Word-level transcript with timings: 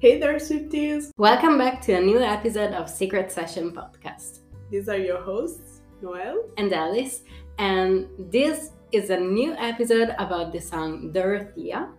Hey 0.00 0.18
there, 0.18 0.36
Swifties! 0.36 1.10
Welcome 1.18 1.58
back 1.58 1.82
to 1.82 1.92
a 1.92 2.00
new 2.00 2.20
episode 2.20 2.72
of 2.72 2.88
Secret 2.88 3.30
Session 3.30 3.70
Podcast. 3.70 4.38
These 4.70 4.88
are 4.88 4.96
your 4.96 5.20
hosts, 5.20 5.82
Noel 6.00 6.48
and 6.56 6.72
Alice, 6.72 7.20
and 7.58 8.08
this 8.18 8.70
is 8.92 9.10
a 9.10 9.20
new 9.20 9.52
episode 9.58 10.14
about 10.18 10.52
the 10.52 10.58
song 10.58 11.12
Dorothea. 11.12 11.90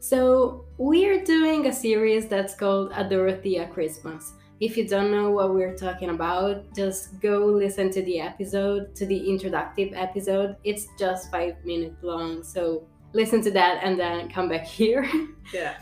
So, 0.00 0.64
we're 0.76 1.22
doing 1.22 1.66
a 1.66 1.72
series 1.72 2.26
that's 2.26 2.56
called 2.56 2.90
A 2.96 3.08
Dorothea 3.08 3.68
Christmas. 3.68 4.32
If 4.58 4.76
you 4.76 4.88
don't 4.88 5.12
know 5.12 5.30
what 5.30 5.54
we're 5.54 5.76
talking 5.76 6.10
about, 6.10 6.74
just 6.74 7.20
go 7.20 7.46
listen 7.46 7.90
to 7.92 8.02
the 8.02 8.18
episode, 8.18 8.96
to 8.96 9.06
the 9.06 9.30
introductive 9.30 9.92
episode. 9.94 10.56
It's 10.64 10.88
just 10.98 11.30
five 11.30 11.54
minutes 11.64 12.02
long, 12.02 12.42
so 12.42 12.88
listen 13.12 13.40
to 13.42 13.52
that 13.52 13.84
and 13.84 14.00
then 14.00 14.28
come 14.28 14.48
back 14.48 14.66
here. 14.80 15.08
Yeah, 15.54 15.76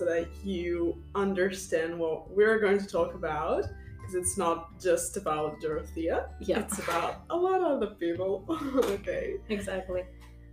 so 0.00 0.06
that 0.06 0.28
you 0.42 0.96
understand 1.14 1.98
what 1.98 2.30
we're 2.30 2.58
going 2.58 2.78
to 2.78 2.86
talk 2.86 3.12
about. 3.14 3.64
Because 3.98 4.14
it's 4.14 4.38
not 4.38 4.80
just 4.80 5.18
about 5.18 5.60
Dorothea, 5.60 6.30
Yeah. 6.40 6.60
it's 6.60 6.78
about 6.78 7.20
a 7.28 7.36
lot 7.36 7.60
of 7.60 7.66
other 7.82 7.94
people. 7.96 8.44
okay. 8.96 9.36
Exactly. 9.50 10.04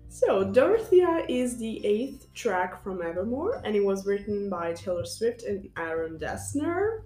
So, 0.10 0.44
Dorothea 0.52 1.26
is 1.30 1.58
the 1.58 1.86
eighth 1.86 2.34
track 2.34 2.84
from 2.84 3.02
Evermore, 3.02 3.62
and 3.64 3.74
it 3.76 3.84
was 3.84 4.06
written 4.06 4.50
by 4.50 4.74
Taylor 4.74 5.06
Swift 5.06 5.44
and 5.44 5.70
Aaron 5.78 6.18
Dessner. 6.18 7.04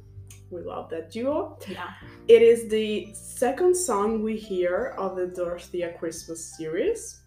We 0.49 0.61
love 0.61 0.89
that 0.89 1.11
duo. 1.11 1.57
Yeah. 1.67 1.89
It 2.27 2.41
is 2.41 2.69
the 2.69 3.13
second 3.13 3.75
song 3.75 4.23
we 4.23 4.35
hear 4.35 4.95
of 4.97 5.15
the 5.15 5.27
Dorothea 5.27 5.93
Christmas 5.99 6.57
series, 6.57 7.21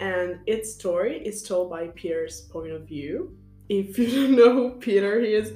and 0.00 0.38
its 0.46 0.74
story 0.74 1.14
is 1.26 1.42
told 1.42 1.70
by 1.70 1.88
Peter's 1.88 2.42
point 2.42 2.72
of 2.72 2.86
view. 2.86 3.36
If 3.68 3.98
you 3.98 4.10
don't 4.10 4.36
know 4.36 4.52
who 4.54 4.70
Peter 4.78 5.20
he 5.20 5.34
is, 5.34 5.52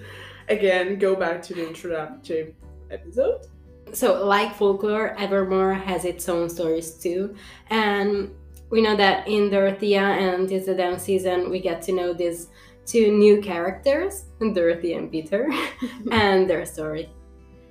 again, 0.49 0.99
go 0.99 1.17
back 1.17 1.43
to 1.43 1.55
the 1.55 1.67
introductory 1.67 2.55
episode. 2.91 3.47
So, 3.93 4.25
like 4.25 4.55
folklore, 4.55 5.15
Evermore 5.19 5.75
has 5.75 6.05
its 6.05 6.29
own 6.29 6.49
stories 6.49 6.93
too. 6.93 7.35
And 7.69 8.31
we 8.71 8.81
know 8.81 8.97
that 8.97 9.29
in 9.29 9.51
Dorothea 9.51 10.01
and 10.01 10.49
Tis 10.49 10.67
the 10.67 10.75
Damn 10.75 10.99
season, 10.99 11.51
we 11.51 11.61
get 11.61 11.83
to 11.83 11.93
know 11.93 12.13
these 12.13 12.49
two 12.87 13.13
new 13.13 13.41
characters, 13.41 14.25
Dorothy 14.41 14.95
and 14.95 15.11
Peter, 15.11 15.51
and 16.11 16.49
their 16.49 16.65
story. 16.65 17.11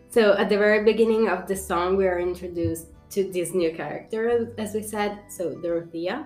So, 0.10 0.34
at 0.38 0.50
the 0.50 0.58
very 0.58 0.84
beginning 0.84 1.30
of 1.30 1.48
the 1.48 1.56
song, 1.56 1.98
we 1.98 2.06
are 2.06 2.20
introduced 2.20 2.88
to 3.12 3.32
this 3.32 3.54
new 3.54 3.74
character, 3.74 4.54
as 4.58 4.74
we 4.74 4.84
said, 4.84 5.20
so 5.28 5.56
Dorothea. 5.56 6.26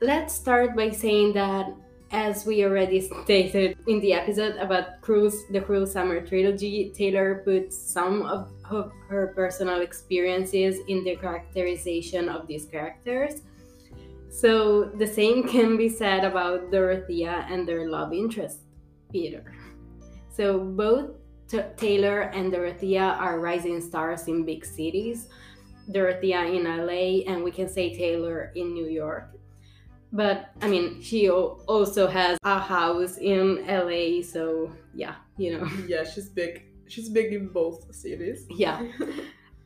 Let's 0.00 0.34
start 0.34 0.76
by 0.76 0.90
saying 0.90 1.32
that, 1.34 1.74
as 2.10 2.46
we 2.46 2.64
already 2.64 3.00
stated 3.00 3.76
in 3.86 4.00
the 4.00 4.12
episode 4.12 4.56
about 4.56 5.00
Cruise, 5.00 5.44
the 5.50 5.60
Cruel 5.60 5.86
Summer 5.86 6.24
trilogy, 6.24 6.92
Taylor 6.94 7.42
put 7.44 7.72
some 7.72 8.22
of 8.22 8.52
of 8.70 8.92
her 9.08 9.32
personal 9.34 9.80
experiences 9.80 10.80
in 10.88 11.04
the 11.04 11.16
characterization 11.16 12.28
of 12.28 12.46
these 12.46 12.66
characters. 12.66 13.42
So 14.30 14.84
the 14.84 15.06
same 15.06 15.48
can 15.48 15.76
be 15.76 15.88
said 15.88 16.24
about 16.24 16.70
Dorothea 16.70 17.46
and 17.48 17.66
their 17.66 17.88
love 17.88 18.12
interest, 18.12 18.60
Peter. 19.10 19.54
So 20.32 20.58
both 20.58 21.10
T- 21.48 21.62
Taylor 21.76 22.22
and 22.34 22.50
Dorothea 22.52 23.16
are 23.20 23.40
rising 23.40 23.80
stars 23.80 24.26
in 24.28 24.44
big 24.44 24.64
cities. 24.64 25.28
Dorothea 25.90 26.42
in 26.46 26.64
LA, 26.64 27.22
and 27.30 27.44
we 27.44 27.52
can 27.52 27.68
say 27.68 27.94
Taylor 27.94 28.52
in 28.56 28.74
New 28.74 28.86
York. 28.86 29.30
But 30.16 30.36
I 30.62 30.66
mean, 30.68 31.00
she 31.02 31.28
al- 31.28 31.60
also 31.68 32.06
has 32.08 32.38
a 32.42 32.58
house 32.58 33.18
in 33.18 33.64
LA, 33.68 34.22
so 34.22 34.72
yeah, 34.94 35.16
you 35.36 35.48
know. 35.58 35.68
Yeah, 35.92 36.04
she's 36.04 36.28
big. 36.40 36.52
She's 36.88 37.08
big 37.08 37.32
in 37.32 37.48
both 37.48 37.78
cities. 37.94 38.46
Yeah. 38.50 38.80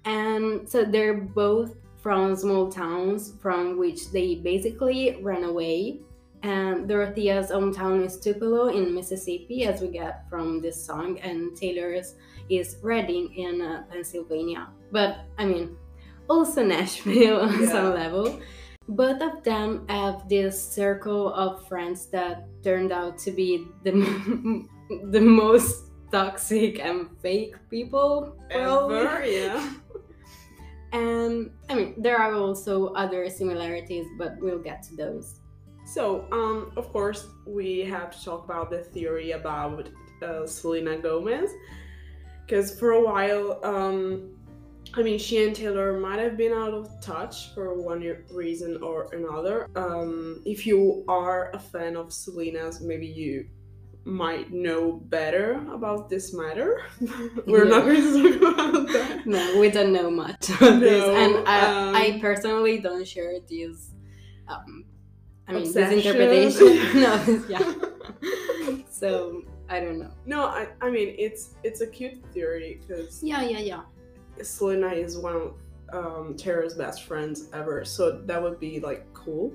And 0.05 0.69
so 0.69 0.84
they're 0.84 1.21
both 1.21 1.77
from 2.03 2.34
small 2.34 2.72
towns 2.72 3.34
from 3.43 3.77
which 3.78 4.11
they 4.12 4.37
basically 4.37 5.19
ran 5.22 5.44
away. 5.44 6.00
And 6.43 6.88
Dorothea's 6.88 7.50
hometown 7.50 8.03
is 8.06 8.19
Tupelo 8.19 8.69
in 8.69 8.94
Mississippi, 8.94 9.65
as 9.65 9.82
we 9.82 9.88
get 9.88 10.25
from 10.31 10.62
this 10.62 10.82
song, 10.82 11.19
and 11.21 11.55
Taylor's 11.55 12.15
is 12.49 12.78
Reading 12.82 13.34
in 13.37 13.61
uh, 13.61 13.84
Pennsylvania. 13.93 14.69
But 14.91 15.19
I 15.37 15.44
mean, 15.44 15.77
also 16.31 16.65
Nashville 16.65 17.41
on 17.47 17.62
Yeah. 17.62 17.69
some 17.71 17.93
level. 17.93 18.41
Both 18.91 19.23
of 19.23 19.45
them 19.45 19.87
have 19.89 20.28
this 20.28 20.61
circle 20.61 21.33
of 21.33 21.67
friends 21.69 22.06
that 22.06 22.49
turned 22.62 22.91
out 22.91 23.19
to 23.19 23.31
be 23.31 23.67
the 23.84 23.93
the 25.11 25.21
most 25.21 25.91
toxic 26.11 26.81
and 26.81 27.09
fake 27.23 27.55
people 27.71 28.37
probably. 28.50 28.99
Ever, 28.99 29.25
yeah. 29.25 29.73
And 30.93 31.53
I 31.69 31.75
mean, 31.75 31.95
there 31.97 32.19
are 32.19 32.34
also 32.34 32.93
other 32.95 33.29
similarities, 33.31 34.06
but 34.19 34.37
we'll 34.41 34.59
get 34.59 34.83
to 34.91 34.97
those. 34.97 35.39
So, 35.87 36.27
um, 36.33 36.73
of 36.77 36.93
course, 36.93 37.29
we 37.47 37.81
have 37.84 38.11
to 38.11 38.25
talk 38.25 38.45
about 38.45 38.71
the 38.71 38.79
theory 38.79 39.31
about 39.33 39.89
uh, 40.21 40.47
Selena 40.47 40.99
Gomez, 40.99 41.53
because 42.45 42.77
for 42.77 42.93
a 42.93 43.03
while, 43.03 43.61
um, 43.62 44.31
I 44.95 45.03
mean, 45.03 45.19
she 45.19 45.45
and 45.45 45.55
Taylor 45.55 45.99
might 45.99 46.19
have 46.19 46.37
been 46.37 46.53
out 46.53 46.75
of 46.75 47.01
touch 47.01 47.55
for 47.55 47.81
one 47.81 48.03
reason 48.33 48.83
or 48.83 49.09
another. 49.12 49.69
Um, 49.77 50.43
if 50.45 50.67
you 50.67 51.05
are 51.06 51.51
a 51.53 51.59
fan 51.59 51.97
of 51.97 52.12
Selena's, 52.12 52.81
maybe 52.81 53.06
you 53.06 53.49
might 54.05 54.50
know 54.53 54.93
better 54.93 55.65
about 55.73 56.09
this 56.09 56.34
matter. 56.34 56.83
We're 57.47 57.67
not 57.67 57.84
going 57.84 58.03
to 58.03 58.39
talk 58.41 58.59
about 58.59 58.89
that. 58.89 59.27
No, 59.27 59.61
we 59.61 59.71
don't 59.71 59.93
know 59.93 60.11
much 60.11 60.49
about 60.50 60.81
this, 60.81 61.00
No, 61.00 61.15
and 61.15 61.49
I, 61.49 61.61
um, 61.67 61.95
I 61.95 62.19
personally 62.21 62.79
don't 62.79 63.06
share 63.06 63.39
these. 63.47 63.93
Um, 64.49 64.84
I 65.47 65.53
mean, 65.53 65.62
Obsession. 65.62 65.97
this 65.97 66.61
interpretation. 66.61 67.00
no, 67.00 67.45
yeah. 67.49 68.83
so 68.91 69.43
I 69.69 69.81
don't 69.81 69.99
know. 69.99 70.11
No, 70.27 70.45
I, 70.45 70.69
I 70.81 70.91
mean 70.91 71.15
it's 71.19 71.55
it's 71.62 71.81
a 71.81 71.87
cute 71.87 72.25
theory 72.33 72.81
because 72.81 73.23
Yeah, 73.23 73.43
yeah, 73.43 73.59
yeah. 73.59 73.83
Selena 74.43 74.89
is 74.89 75.19
one 75.19 75.34
of 75.37 75.55
um, 75.93 76.37
Taylor's 76.37 76.75
best 76.75 77.05
friends 77.05 77.49
ever, 77.53 77.84
so 77.84 78.23
that 78.27 78.43
would 78.43 78.61
be 78.61 78.81
like 78.81 79.06
cool. 79.15 79.53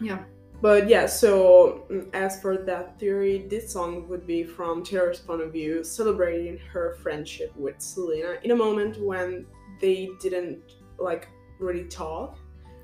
Yeah. 0.00 0.22
But 0.60 0.88
yeah, 0.88 1.06
so 1.06 1.86
mm, 1.90 2.12
as 2.14 2.40
for 2.40 2.56
that 2.56 2.98
theory, 2.98 3.46
this 3.48 3.72
song 3.72 4.08
would 4.08 4.26
be 4.26 4.42
from 4.42 4.82
Taylor's 4.82 5.20
point 5.20 5.40
of 5.40 5.52
view, 5.52 5.84
celebrating 5.84 6.58
her 6.72 6.96
friendship 7.02 7.52
with 7.56 7.80
Selena 7.80 8.38
in 8.42 8.50
a 8.50 8.56
moment 8.56 9.00
when 9.00 9.46
they 9.80 10.10
didn't 10.20 10.58
like 10.98 11.28
really 11.60 11.84
talk. 11.84 12.38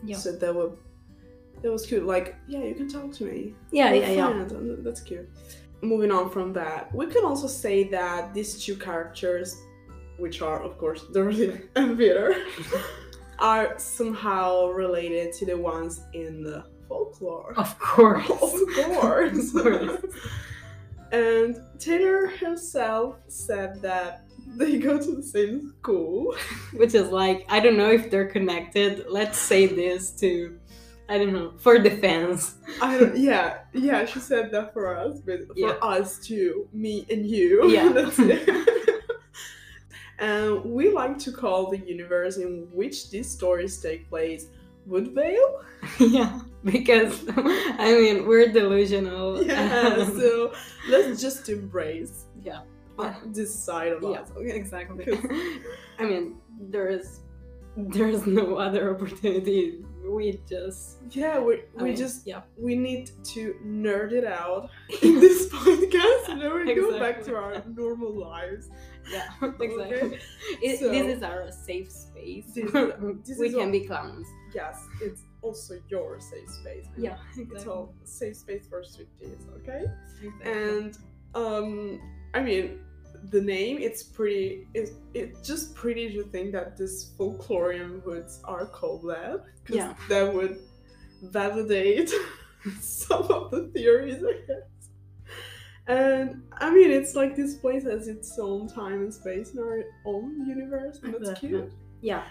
Yeah. 0.05 0.17
So 0.17 0.33
that 0.33 0.55
would 0.55 0.77
that 1.63 1.73
was 1.73 1.87
cute. 1.87 2.05
Like, 2.05 2.37
yeah, 2.47 2.63
you 2.63 2.75
can 2.75 2.89
talk 2.89 3.11
to 3.13 3.25
me. 3.25 3.55
Yeah, 3.73 3.91
We're 3.91 4.03
yeah, 4.03 4.11
yeah. 4.11 4.29
friends, 4.29 4.53
and 4.53 4.85
That's 4.85 5.01
cute. 5.01 5.29
Moving 5.81 6.11
on 6.11 6.31
from 6.31 6.53
that, 6.53 6.95
we 6.95 7.07
can 7.07 7.25
also 7.25 7.47
say 7.47 7.85
that 7.85 8.33
these 8.35 8.63
two 8.63 8.77
characters, 8.77 9.57
which 10.19 10.43
are 10.43 10.63
of 10.63 10.79
course 10.79 11.03
Dorothy 11.13 11.61
and 11.77 11.97
Peter, 11.99 12.35
are 13.39 13.79
somehow 13.79 14.67
related 14.69 15.33
to 15.35 15.47
the 15.47 15.57
ones 15.57 16.03
in 16.13 16.43
the 16.43 16.65
folklore. 16.89 17.55
Of 17.57 17.79
course. 17.79 18.27
Of 18.31 18.39
course. 19.01 19.55
Of 19.55 19.63
course. 19.63 20.03
and 21.13 21.57
Taylor 21.79 22.29
herself 22.29 23.17
said 23.29 23.81
that 23.83 24.23
they 24.57 24.79
go 24.79 24.99
to 24.99 25.17
the 25.17 25.23
same 25.23 25.75
school. 25.81 26.35
Which 26.75 26.95
is 26.95 27.09
like, 27.09 27.45
I 27.49 27.61
don't 27.61 27.77
know 27.77 27.91
if 27.91 28.11
they're 28.11 28.29
connected. 28.29 29.07
Let's 29.09 29.39
say 29.39 29.67
this 29.67 30.11
to, 30.21 30.59
I 31.09 31.19
don't 31.19 31.33
know, 31.33 31.53
for 31.59 31.79
the 31.79 31.91
fans. 31.91 32.57
I 32.81 32.99
don't. 32.99 33.17
Yeah, 33.17 33.59
yeah. 33.73 34.05
She 34.05 34.21
said 34.21 34.51
that 34.53 34.73
for 34.73 34.97
us, 34.97 35.21
but 35.21 35.47
for 35.49 35.55
Yeah. 35.57 35.73
us 35.83 36.19
too, 36.19 36.69
me 36.73 37.07
and 37.11 37.27
you. 37.27 37.69
Yeah. 37.71 38.11
And 40.19 40.65
we 40.65 40.91
like 40.91 41.19
to 41.19 41.33
call 41.33 41.71
the 41.71 41.79
universe 41.79 42.37
in 42.37 42.69
which 42.73 43.11
these 43.11 43.29
stories 43.29 43.81
take 43.81 44.09
place 44.09 44.47
Woodvale. 44.87 45.63
yeah, 45.99 46.41
because 46.63 47.25
I 47.79 47.93
mean, 47.99 48.27
we're 48.27 48.53
delusional. 48.53 49.43
Yeah. 49.47 49.97
Um, 49.99 50.19
so 50.19 50.53
let's 50.89 51.21
just 51.21 51.49
embrace 51.49 52.27
yeah. 52.43 52.61
this 53.27 53.55
side 53.55 53.93
of 53.93 54.03
Yeah, 54.03 54.21
us. 54.21 54.31
exactly. 54.39 55.07
I 55.99 56.05
mean, 56.05 56.37
there's 56.61 57.21
there's 57.77 58.27
no 58.27 58.57
other 58.57 58.95
opportunity. 58.95 59.85
We 60.07 60.39
just 60.49 60.99
Yeah, 61.11 61.41
we 61.41 61.55
I 61.55 61.61
we 61.77 61.85
mean, 61.85 61.97
just 61.97 62.27
yeah. 62.27 62.43
we 62.59 62.75
need 62.77 63.11
to 63.33 63.55
nerd 63.65 64.13
it 64.13 64.25
out 64.25 64.69
in 65.03 65.19
this 65.19 65.49
podcast, 65.49 66.29
and 66.29 66.41
then 66.41 66.55
we 66.55 66.75
go 66.75 66.99
back 66.99 67.23
to 67.25 67.35
our 67.35 67.63
normal 67.67 68.13
lives. 68.13 68.69
Yeah, 69.11 69.29
exactly. 69.61 69.97
Okay. 69.97 70.19
It, 70.63 70.79
So- 70.79 70.91
this 70.91 71.17
is 71.17 71.23
our 71.23 71.51
safe 71.51 71.91
space. 71.91 72.47
This- 72.55 72.71
this 73.27 73.39
we 73.39 73.49
can 73.51 73.59
what- 73.59 73.73
be 73.73 73.81
clowns. 73.87 74.27
Yes, 74.55 74.87
it's 75.03 75.23
also 75.43 75.75
your 75.89 76.21
safe 76.21 76.49
space. 76.49 76.87
Yeah, 76.97 77.17
It's 77.31 77.39
exactly. 77.41 77.73
all 77.73 77.95
safe 78.05 78.37
space 78.37 78.67
for 78.69 78.83
Swifties, 78.83 79.43
okay? 79.59 79.85
Exactly. 80.23 80.53
And 80.53 80.99
um 81.35 82.01
I 82.35 82.43
mean, 82.43 82.79
the 83.31 83.41
name 83.41 83.79
it's 83.79 84.03
pretty 84.03 84.67
it's, 84.75 84.93
it's 85.15 85.47
just 85.47 85.75
pretty 85.75 86.13
to 86.13 86.25
think 86.25 86.53
that 86.53 86.77
this 86.77 87.13
folklorian 87.19 88.05
woods 88.05 88.41
are 88.45 88.67
called 88.67 89.03
that 89.03 89.45
because 89.63 89.77
Yeah. 89.77 89.95
that 90.09 90.33
would 90.35 90.59
validate 91.23 92.11
some 92.81 93.23
of 93.23 93.51
the 93.51 93.71
theories 93.75 94.23
i 94.23 94.33
guess 94.47 94.91
and 95.87 96.43
i 96.59 96.71
mean 96.71 96.91
it's 96.91 97.15
like 97.15 97.35
this 97.37 97.55
place 97.55 97.85
has 97.85 98.09
its 98.09 98.39
own 98.39 98.69
time 98.69 99.03
and 99.03 99.13
space 99.15 99.53
in 99.53 99.59
our 99.61 99.83
own 100.05 100.47
universe 100.47 101.01
and 101.03 101.15
that's 101.15 101.39
cute 101.41 101.71
Yeah. 102.03 102.25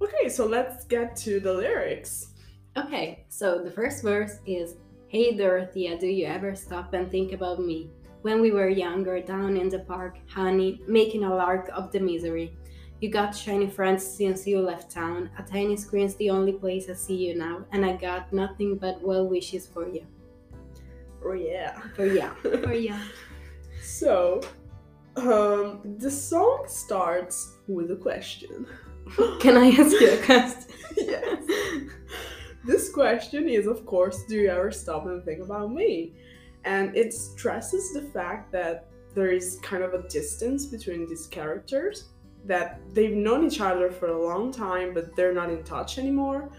okay 0.00 0.28
so 0.28 0.46
let's 0.46 0.84
get 0.84 1.16
to 1.16 1.40
the 1.40 1.52
lyrics 1.52 2.28
Okay, 2.74 3.26
so 3.28 3.62
the 3.62 3.70
first 3.70 4.02
verse 4.02 4.38
is 4.46 4.76
Hey 5.08 5.36
Dorothea, 5.36 5.98
do 5.98 6.06
you 6.06 6.24
ever 6.24 6.56
stop 6.56 6.94
and 6.94 7.10
think 7.10 7.32
about 7.32 7.58
me? 7.60 7.90
When 8.22 8.40
we 8.40 8.52
were 8.52 8.68
younger, 8.68 9.20
down 9.20 9.56
in 9.56 9.68
the 9.68 9.80
park, 9.80 10.18
honey, 10.28 10.80
making 10.86 11.24
a 11.24 11.34
lark 11.34 11.68
of 11.74 11.90
the 11.90 12.00
misery. 12.00 12.56
You 13.00 13.10
got 13.10 13.34
shiny 13.34 13.68
friends 13.68 14.06
since 14.06 14.46
you 14.46 14.60
left 14.60 14.92
town. 14.92 15.28
A 15.38 15.42
tiny 15.42 15.76
screen's 15.76 16.14
the 16.16 16.30
only 16.30 16.52
place 16.52 16.88
I 16.88 16.94
see 16.94 17.16
you 17.16 17.34
now, 17.34 17.64
and 17.72 17.84
I 17.84 17.96
got 17.96 18.32
nothing 18.32 18.78
but 18.78 19.02
well 19.02 19.26
wishes 19.26 19.66
for 19.66 19.88
you. 19.88 20.06
oh 21.24 21.32
yeah 21.32 21.80
For 21.96 22.06
you. 22.06 22.28
For 22.62 22.72
you. 22.72 22.94
so 23.82 24.40
um 25.16 25.80
the 25.98 26.10
song 26.10 26.64
starts 26.68 27.56
with 27.68 27.90
a 27.90 27.96
question 27.96 28.66
Can 29.40 29.56
I 29.56 29.68
ask 29.70 30.00
you 30.00 30.12
a 30.12 30.22
question? 30.24 30.70
yes. 30.96 31.42
This 32.64 32.92
question 32.92 33.48
is, 33.48 33.66
of 33.66 33.84
course, 33.84 34.24
do 34.28 34.36
you 34.36 34.48
ever 34.48 34.70
stop 34.70 35.06
and 35.06 35.24
think 35.24 35.42
about 35.42 35.72
me? 35.72 36.14
And 36.64 36.96
it 36.96 37.12
stresses 37.12 37.92
the 37.92 38.02
fact 38.02 38.52
that 38.52 38.88
there 39.14 39.32
is 39.32 39.58
kind 39.62 39.82
of 39.82 39.94
a 39.94 40.08
distance 40.08 40.66
between 40.66 41.08
these 41.08 41.26
characters, 41.26 42.08
that 42.44 42.80
they've 42.92 43.14
known 43.14 43.46
each 43.46 43.60
other 43.60 43.90
for 43.90 44.06
a 44.06 44.26
long 44.26 44.52
time, 44.52 44.94
but 44.94 45.14
they're 45.16 45.34
not 45.34 45.50
in 45.50 45.62
touch 45.64 45.98
anymore. 45.98 46.50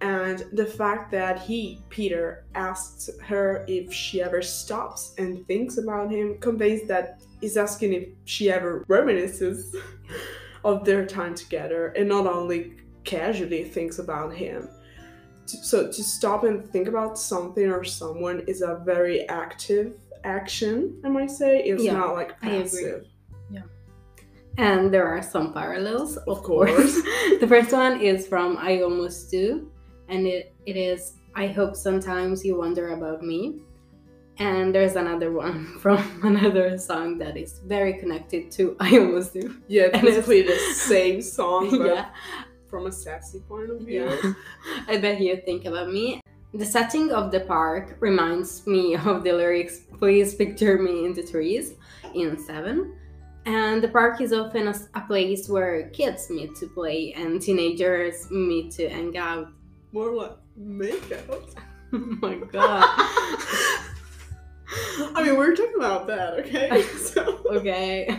And 0.00 0.44
the 0.52 0.66
fact 0.66 1.10
that 1.12 1.40
he, 1.40 1.80
Peter, 1.88 2.44
asks 2.54 3.08
her 3.22 3.64
if 3.66 3.92
she 3.92 4.22
ever 4.22 4.42
stops 4.42 5.14
and 5.16 5.46
thinks 5.46 5.78
about 5.78 6.10
him 6.10 6.38
conveys 6.38 6.86
that 6.88 7.22
he's 7.40 7.56
asking 7.56 7.94
if 7.94 8.08
she 8.24 8.50
ever 8.50 8.84
reminisces 8.88 9.74
of 10.64 10.84
their 10.84 11.06
time 11.06 11.34
together 11.34 11.88
and 11.96 12.08
not 12.08 12.26
only 12.26 12.74
casually 13.04 13.64
thinks 13.64 13.98
about 13.98 14.34
him. 14.34 14.68
To- 15.46 15.64
So 15.64 15.86
to 15.86 16.02
stop 16.02 16.44
and 16.44 16.64
think 16.72 16.88
about 16.88 17.18
something 17.18 17.68
or 17.70 17.84
someone 17.84 18.40
is 18.46 18.62
a 18.62 18.80
very 18.84 19.28
active 19.28 19.94
action, 20.24 21.00
I 21.04 21.08
might 21.08 21.30
say. 21.30 21.62
It's 21.62 21.82
Yeah, 21.84 21.94
not 21.94 22.14
like 22.14 22.40
passive. 22.40 23.06
And 24.58 24.92
there 24.92 25.06
are 25.06 25.22
some 25.22 25.52
parallels, 25.52 26.16
Of 26.16 26.42
course. 26.42 26.94
the 27.40 27.46
first 27.46 27.72
one 27.72 28.00
is 28.00 28.26
from 28.26 28.56
I 28.56 28.80
Almost 28.80 29.30
Do, 29.30 29.70
and 30.08 30.26
it, 30.26 30.54
it 30.64 30.76
is 30.76 31.14
I 31.34 31.48
hope 31.48 31.76
sometimes 31.76 32.44
you 32.44 32.56
wonder 32.56 32.94
about 32.94 33.22
me. 33.22 33.60
And 34.38 34.74
there's 34.74 34.96
another 34.96 35.32
one 35.32 35.78
from 35.80 35.98
another 36.22 36.78
song 36.78 37.18
that 37.18 37.36
is 37.36 37.60
very 37.66 37.94
connected 37.94 38.50
to 38.52 38.76
I 38.80 38.96
Almost 38.98 39.34
Do. 39.34 39.56
Yeah, 39.68 39.82
it's 39.92 40.00
basically 40.00 40.42
the 40.42 40.56
same 40.74 41.20
song, 41.20 41.70
but 41.70 41.86
yeah, 41.86 42.06
from 42.76 42.86
a 42.86 42.92
sassy 42.92 43.40
point 43.48 43.70
of 43.70 43.80
view. 43.80 44.04
yeah. 44.04 44.32
I 44.88 44.98
bet 44.98 45.18
you 45.18 45.40
think 45.46 45.64
about 45.64 45.88
me. 45.90 46.20
The 46.52 46.66
setting 46.66 47.10
of 47.10 47.32
the 47.32 47.40
park 47.40 47.96
reminds 48.00 48.66
me 48.66 48.94
of 49.10 49.24
the 49.24 49.32
lyrics 49.32 49.80
Please 49.98 50.34
picture 50.34 50.76
me 50.78 51.06
in 51.06 51.14
the 51.14 51.22
trees 51.22 51.74
in 52.14 52.38
7. 52.38 52.94
And 53.46 53.82
the 53.82 53.88
park 53.88 54.20
is 54.20 54.34
often 54.34 54.68
a 54.68 55.00
place 55.06 55.48
where 55.48 55.88
kids 55.90 56.28
meet 56.28 56.54
to 56.56 56.66
play 56.66 57.14
and 57.14 57.40
teenagers 57.40 58.30
meet 58.30 58.72
to 58.72 58.90
hang 58.90 59.16
out. 59.16 59.48
More 59.92 60.12
like 60.12 60.36
makeout. 60.60 61.54
Oh 61.94 61.98
my 62.20 62.34
god. 62.52 62.84
I 65.14 65.22
mean, 65.24 65.36
we're 65.38 65.54
talking 65.54 65.76
about 65.76 66.06
that, 66.08 66.34
okay? 66.40 66.82
So, 66.98 67.40
okay. 67.52 68.10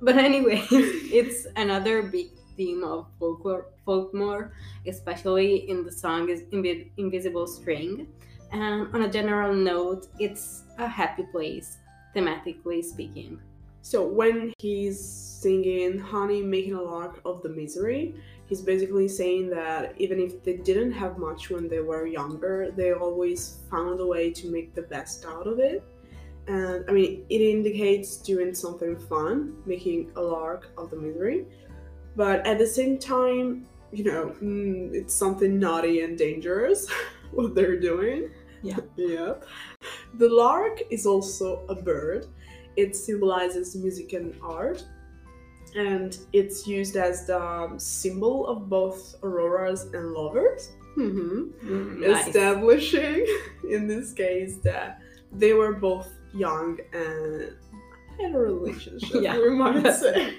but 0.00 0.16
anyway, 0.16 0.62
it's 0.70 1.46
another 1.56 2.02
big 2.02 2.37
theme 2.58 2.84
of 2.84 3.06
folklore, 3.18 3.66
folklore, 3.86 4.52
especially 4.86 5.70
in 5.70 5.84
the 5.86 5.92
song 5.92 6.28
is 6.28 6.42
Invi- 6.52 6.90
Invisible 6.98 7.46
String. 7.46 8.06
And 8.52 8.94
on 8.94 9.02
a 9.02 9.08
general 9.08 9.54
note, 9.54 10.08
it's 10.18 10.64
a 10.78 10.88
happy 10.88 11.22
place, 11.22 11.78
thematically 12.14 12.84
speaking. 12.84 13.40
so 13.90 13.98
when 14.06 14.52
he's 14.58 14.98
singing 15.42 15.98
Honey 15.98 16.42
Making 16.42 16.74
a 16.74 16.82
Lark 16.82 17.20
of 17.24 17.42
the 17.42 17.48
Misery, 17.48 18.14
he's 18.48 18.60
basically 18.60 19.08
saying 19.08 19.50
that 19.50 19.94
even 19.98 20.18
if 20.18 20.42
they 20.42 20.56
didn't 20.56 20.92
have 20.92 21.16
much 21.18 21.50
when 21.50 21.68
they 21.68 21.80
were 21.80 22.06
younger, 22.06 22.72
they 22.76 22.92
always 22.92 23.40
found 23.70 24.00
a 24.00 24.06
way 24.14 24.30
to 24.32 24.50
make 24.50 24.74
the 24.74 24.82
best 24.82 25.24
out 25.24 25.46
of 25.46 25.58
it. 25.58 25.82
And 26.48 26.84
I 26.88 26.92
mean, 26.92 27.24
it 27.28 27.40
indicates 27.40 28.16
doing 28.16 28.54
something 28.54 28.98
fun, 28.98 29.56
making 29.66 30.10
a 30.16 30.22
lark 30.22 30.70
of 30.78 30.90
the 30.90 30.96
misery. 30.96 31.46
But 32.18 32.44
at 32.50 32.58
the 32.58 32.66
same 32.66 32.98
time, 32.98 33.46
you 33.92 34.04
know, 34.10 34.34
mm, 34.42 34.92
it's 34.92 35.14
something 35.14 35.52
naughty 35.66 36.00
and 36.04 36.18
dangerous 36.18 36.80
what 37.36 37.54
they're 37.54 37.78
doing. 37.90 38.30
Yeah. 38.62 38.80
yeah. 38.96 39.34
The 40.22 40.28
lark 40.28 40.76
is 40.90 41.06
also 41.06 41.64
a 41.68 41.76
bird. 41.90 42.26
It 42.76 42.96
symbolizes 42.96 43.76
music 43.76 44.12
and 44.18 44.34
art. 44.42 44.84
And 45.76 46.10
it's 46.32 46.66
used 46.66 46.96
as 46.96 47.26
the 47.26 47.72
symbol 47.78 48.46
of 48.48 48.68
both 48.68 49.00
auroras 49.22 49.82
and 49.94 50.04
lovers 50.12 50.62
Mm-hmm. 50.96 52.00
Nice. 52.00 52.26
establishing 52.26 53.24
in 53.70 53.86
this 53.86 54.12
case 54.12 54.56
that 54.64 55.00
they 55.30 55.52
were 55.52 55.74
both 55.74 56.08
young 56.34 56.78
and 56.92 57.54
had 58.20 58.34
a 58.34 58.38
relationship, 58.38 59.22
Yeah. 59.22 59.38
we 59.38 59.50
might 59.50 59.86
say. 59.94 60.34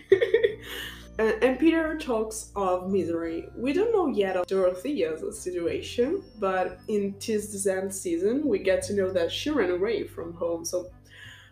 And, 1.20 1.44
and 1.44 1.60
Peter 1.60 1.98
talks 1.98 2.50
of 2.56 2.90
misery. 2.90 3.50
We 3.54 3.74
don't 3.74 3.92
know 3.92 4.08
yet 4.08 4.38
of 4.38 4.48
Dorothea's 4.48 5.38
situation, 5.38 6.24
but 6.40 6.80
in 6.88 7.14
Tis 7.20 7.52
the 7.52 7.70
Damn 7.70 7.92
season, 7.92 8.48
we 8.48 8.60
get 8.60 8.82
to 8.84 8.94
know 8.94 9.12
that 9.12 9.30
she 9.30 9.50
ran 9.50 9.70
away 9.70 10.08
from 10.08 10.34
home. 10.34 10.64
So, 10.64 10.90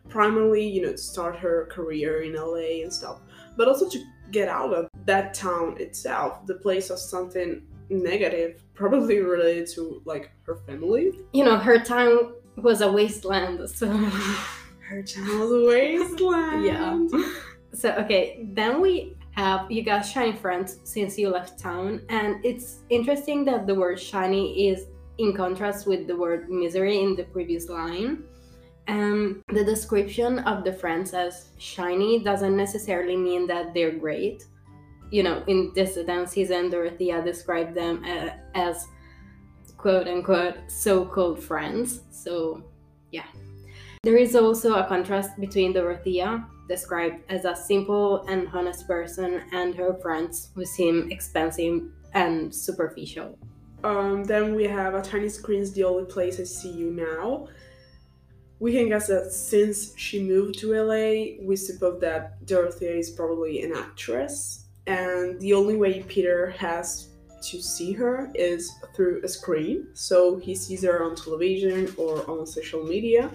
primarily, 0.08 0.66
you 0.66 0.84
know, 0.84 0.94
to 0.94 0.98
start 0.98 1.36
her 1.40 1.68
career 1.70 2.22
in 2.22 2.36
LA 2.36 2.82
and 2.82 2.94
stuff, 2.94 3.20
but 3.58 3.68
also 3.68 3.90
to 3.90 4.02
get 4.32 4.48
out 4.48 4.74
of 4.74 4.90
that 5.04 5.34
town 5.34 5.76
itself, 5.82 6.46
the 6.46 6.56
place 6.56 6.90
of 6.90 6.98
something 6.98 7.62
negative, 7.90 8.64
probably 8.74 9.20
related 9.20 9.68
to 9.76 10.02
like 10.06 10.32
her 10.44 10.56
family. 10.66 11.12
You 11.34 11.44
know, 11.44 11.58
her 11.58 11.78
town 11.78 12.36
was 12.56 12.80
a 12.80 12.90
wasteland, 12.90 13.70
so. 13.70 13.88
Her 14.88 15.04
town 15.04 15.40
was 15.42 15.52
a 15.52 15.66
wasteland. 15.68 16.64
Yeah. 16.64 17.06
So 17.74 17.92
okay, 17.96 18.48
then 18.54 18.80
we 18.80 19.17
have 19.38 19.72
you 19.72 19.84
got 19.84 20.02
shiny 20.02 20.36
friends 20.36 20.80
since 20.84 21.18
you 21.18 21.30
left 21.30 21.60
town, 21.60 22.02
and 22.10 22.44
it's 22.44 22.80
interesting 22.90 23.46
that 23.46 23.68
the 23.68 23.76
word 23.76 24.00
shiny 24.00 24.68
is 24.68 24.88
in 25.20 25.32
contrast 25.32 25.86
with 25.86 26.08
the 26.08 26.16
word 26.16 26.50
misery 26.50 27.02
in 27.02 27.16
the 27.16 27.24
previous 27.26 27.70
line. 27.70 28.24
Um, 28.88 29.44
the 29.54 29.64
description 29.64 30.40
of 30.40 30.64
the 30.64 30.74
friends 30.74 31.14
as 31.14 31.50
shiny 31.60 32.24
doesn't 32.24 32.58
necessarily 32.58 33.16
mean 33.16 33.46
that 33.46 33.76
they're 33.76 33.92
great. 33.92 34.44
You 35.12 35.22
know, 35.22 35.44
in 35.46 35.72
this 35.76 35.96
down 36.06 36.26
season, 36.26 36.72
Dorothea 36.72 37.22
described 37.22 37.76
them 37.76 38.04
uh, 38.06 38.32
as 38.56 38.88
quote 39.78 40.08
unquote 40.08 40.56
so-called 40.68 41.44
friends. 41.44 42.02
So, 42.10 42.64
yeah. 43.12 43.28
There 44.04 44.18
is 44.18 44.36
also 44.36 44.76
a 44.76 44.86
contrast 44.86 45.40
between 45.40 45.74
Dorothea, 45.74 46.46
described 46.68 47.24
as 47.30 47.46
a 47.46 47.56
simple 47.56 48.26
and 48.28 48.48
honest 48.54 48.88
person, 48.88 49.42
and 49.52 49.76
her 49.76 49.96
friends 50.02 50.50
who 50.56 50.66
seem 50.66 51.12
expensive 51.12 51.84
and 52.14 52.54
superficial. 52.54 53.38
Um, 53.84 54.24
then 54.24 54.56
we 54.56 54.64
have 54.66 54.96
a 54.96 55.02
tiny 55.02 55.30
screen's 55.30 55.72
the 55.74 55.84
only 55.84 56.06
place 56.06 56.40
I 56.40 56.44
see 56.44 56.72
you 56.72 56.92
now. 56.92 57.48
We 58.60 58.74
can 58.74 58.90
guess 58.90 59.08
that 59.08 59.32
since 59.32 59.96
she 59.98 60.24
moved 60.24 60.58
to 60.60 60.74
LA, 60.74 61.46
we 61.46 61.56
suppose 61.56 62.00
that 62.02 62.44
Dorothea 62.46 62.96
is 62.96 63.12
probably 63.12 63.62
an 63.62 63.74
actress, 63.76 64.66
and 64.88 65.40
the 65.40 65.54
only 65.54 65.76
way 65.76 66.02
Peter 66.04 66.50
has 66.58 67.10
to 67.44 67.62
see 67.62 67.94
her 67.94 68.32
is 68.34 68.72
through 68.96 69.22
a 69.24 69.28
screen. 69.28 69.88
So 69.94 70.38
he 70.38 70.56
sees 70.56 70.84
her 70.84 71.04
on 71.04 71.16
television 71.16 71.94
or 71.98 72.28
on 72.30 72.48
social 72.48 72.84
media. 72.84 73.30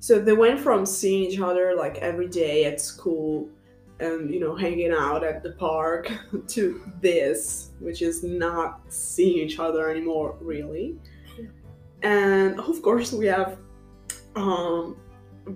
So 0.00 0.18
they 0.18 0.32
went 0.32 0.58
from 0.58 0.86
seeing 0.86 1.30
each 1.30 1.40
other 1.40 1.74
like 1.76 1.98
every 1.98 2.26
day 2.26 2.64
at 2.64 2.80
school 2.80 3.48
and 4.00 4.32
you 4.32 4.40
know 4.40 4.56
hanging 4.56 4.92
out 4.92 5.22
at 5.22 5.42
the 5.42 5.52
park 5.52 6.10
to 6.48 6.80
this, 7.00 7.70
which 7.80 8.00
is 8.02 8.24
not 8.24 8.80
seeing 8.88 9.46
each 9.46 9.58
other 9.58 9.90
anymore, 9.90 10.36
really. 10.40 10.96
And 12.02 12.58
of 12.58 12.80
course, 12.80 13.12
we 13.12 13.26
have 13.26 13.58
um, 14.36 14.96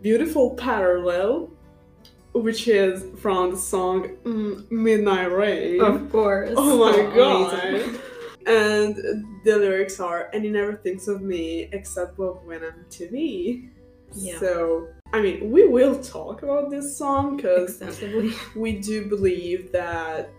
beautiful 0.02 0.54
parallel, 0.56 1.50
which 2.34 2.68
is 2.68 3.06
from 3.18 3.52
the 3.52 3.56
song 3.56 4.16
mm, 4.24 4.70
Midnight 4.70 5.32
Rain. 5.32 5.80
Of 5.80 6.10
course. 6.12 6.52
Oh 6.54 6.78
my 6.78 7.00
Amazing. 7.00 7.92
god. 7.92 8.00
And 8.46 8.94
the 9.42 9.56
lyrics 9.56 10.00
are, 10.00 10.28
and 10.34 10.44
he 10.44 10.50
never 10.50 10.74
thinks 10.74 11.08
of 11.08 11.22
me 11.22 11.70
except 11.72 12.18
when 12.18 12.62
I'm 12.62 12.84
to 12.90 13.10
me. 13.10 13.70
Yeah. 14.14 14.38
So, 14.38 14.88
I 15.12 15.20
mean, 15.20 15.50
we 15.50 15.68
will 15.68 16.02
talk 16.02 16.42
about 16.42 16.70
this 16.70 16.96
song 16.96 17.36
because 17.36 17.82
we 18.56 18.78
do 18.80 19.06
believe 19.08 19.72
that 19.72 20.30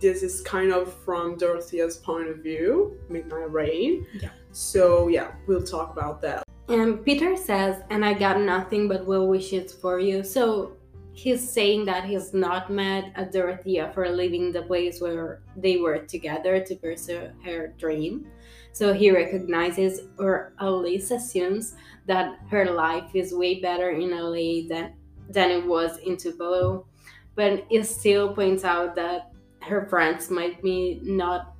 this 0.00 0.22
is 0.22 0.40
kind 0.42 0.72
of 0.72 0.92
from 1.04 1.36
Dorothea's 1.36 1.96
point 1.96 2.28
of 2.28 2.38
view, 2.38 2.98
Midnight 3.08 3.52
Rain. 3.52 4.06
Yeah. 4.20 4.30
So, 4.52 5.08
yeah, 5.08 5.32
we'll 5.46 5.62
talk 5.62 5.92
about 5.92 6.20
that. 6.22 6.44
And 6.68 7.04
Peter 7.04 7.36
says, 7.36 7.82
and 7.90 8.04
I 8.04 8.14
got 8.14 8.40
nothing 8.40 8.88
but 8.88 9.04
well 9.04 9.26
wishes 9.26 9.72
for 9.72 9.98
you. 9.98 10.22
So 10.22 10.76
he's 11.12 11.48
saying 11.48 11.84
that 11.86 12.04
he's 12.04 12.32
not 12.32 12.70
mad 12.70 13.12
at 13.16 13.32
Dorothea 13.32 13.90
for 13.92 14.08
leaving 14.08 14.52
the 14.52 14.62
place 14.62 15.00
where 15.00 15.42
they 15.56 15.78
were 15.78 15.98
together 15.98 16.60
to 16.60 16.76
pursue 16.76 17.30
her 17.44 17.74
dream. 17.76 18.26
So 18.72 18.92
he 18.92 19.10
recognizes, 19.10 20.00
or 20.18 20.52
at 20.60 20.68
least 20.68 21.10
assumes, 21.10 21.74
that 22.06 22.38
her 22.50 22.66
life 22.66 23.10
is 23.14 23.34
way 23.34 23.60
better 23.60 23.90
in 23.90 24.10
LA 24.10 24.68
than, 24.68 24.94
than 25.28 25.50
it 25.50 25.66
was 25.66 25.98
in 25.98 26.16
Tupelo. 26.16 26.86
But 27.34 27.64
it 27.70 27.84
still 27.84 28.34
points 28.34 28.64
out 28.64 28.94
that 28.96 29.32
her 29.62 29.86
friends 29.86 30.30
might 30.30 30.62
be 30.62 31.00
not 31.02 31.54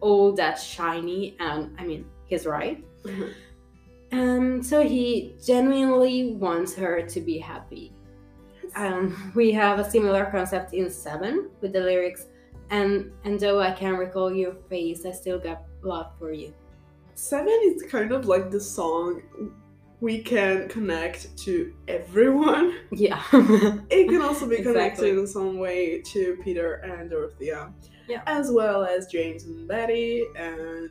all 0.00 0.32
that 0.32 0.58
shiny, 0.58 1.36
and 1.40 1.74
I 1.78 1.84
mean, 1.84 2.04
he's 2.26 2.46
right. 2.46 2.84
Um, 4.12 4.62
so 4.62 4.80
he 4.80 5.34
genuinely 5.44 6.34
wants 6.34 6.74
her 6.76 7.02
to 7.02 7.20
be 7.20 7.38
happy. 7.38 7.92
Um, 8.76 9.32
we 9.34 9.50
have 9.52 9.78
a 9.78 9.90
similar 9.90 10.26
concept 10.26 10.72
in 10.72 10.88
Seven 10.90 11.50
with 11.60 11.72
the 11.72 11.80
lyrics, 11.80 12.26
and 12.70 13.10
and 13.24 13.40
though 13.40 13.60
I 13.60 13.72
can't 13.72 13.98
recall 13.98 14.32
your 14.32 14.54
face, 14.68 15.04
I 15.04 15.10
still 15.10 15.38
got 15.38 15.62
love 15.84 16.12
for 16.18 16.32
you. 16.32 16.52
Seven 17.14 17.58
is 17.64 17.82
kind 17.90 18.12
of 18.12 18.26
like 18.26 18.50
the 18.50 18.60
song 18.60 19.22
we 20.00 20.18
can 20.22 20.68
connect 20.68 21.36
to 21.38 21.72
everyone. 21.88 22.74
Yeah. 22.92 23.22
It 23.32 24.08
can 24.08 24.20
also 24.20 24.46
be 24.48 24.56
connected 24.62 25.04
Exactly. 25.06 25.10
in 25.10 25.26
some 25.26 25.58
way 25.58 26.02
to 26.02 26.36
Peter 26.44 26.74
and 26.74 27.08
Dorothea. 27.10 27.72
Yeah. 28.08 28.22
As 28.26 28.50
well 28.50 28.84
as 28.84 29.06
James 29.06 29.44
and 29.44 29.66
Betty 29.66 30.24
and 30.36 30.90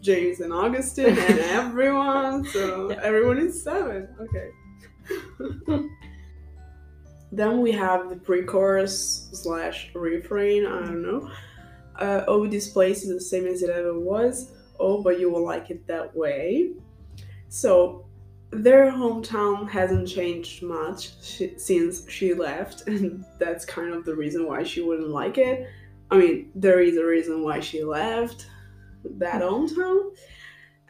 James 0.00 0.40
and 0.40 0.52
Augustine 0.52 1.18
and 1.18 1.38
everyone. 1.60 2.44
So 2.46 2.90
Yeah. 2.90 3.00
everyone 3.02 3.38
is 3.38 3.62
seven. 3.62 4.08
Okay. 4.20 4.50
then 7.32 7.60
we 7.60 7.72
have 7.72 8.08
the 8.08 8.16
pre-chorus 8.16 9.28
slash 9.32 9.90
refrain, 9.94 10.64
I 10.64 10.80
don't 10.80 11.02
know. 11.02 11.30
Uh, 11.98 12.24
oh, 12.26 12.46
this 12.46 12.68
place 12.68 13.02
is 13.02 13.08
the 13.08 13.20
same 13.20 13.46
as 13.46 13.62
it 13.62 13.70
ever 13.70 13.98
was. 13.98 14.52
Oh, 14.78 15.02
but 15.02 15.18
you 15.18 15.30
will 15.30 15.44
like 15.44 15.70
it 15.70 15.86
that 15.86 16.14
way. 16.14 16.72
So 17.48 18.06
their 18.50 18.90
hometown 18.90 19.68
hasn't 19.68 20.08
changed 20.08 20.62
much 20.62 21.10
since 21.20 22.08
she 22.10 22.34
left, 22.34 22.82
and 22.86 23.24
that's 23.38 23.64
kind 23.64 23.92
of 23.92 24.04
the 24.04 24.14
reason 24.14 24.46
why 24.46 24.62
she 24.62 24.82
wouldn't 24.82 25.10
like 25.10 25.38
it. 25.38 25.68
I 26.10 26.18
mean, 26.18 26.50
there 26.54 26.80
is 26.80 26.96
a 26.96 27.04
reason 27.04 27.42
why 27.42 27.60
she 27.60 27.82
left 27.82 28.46
that 29.18 29.42
hometown, 29.42 30.14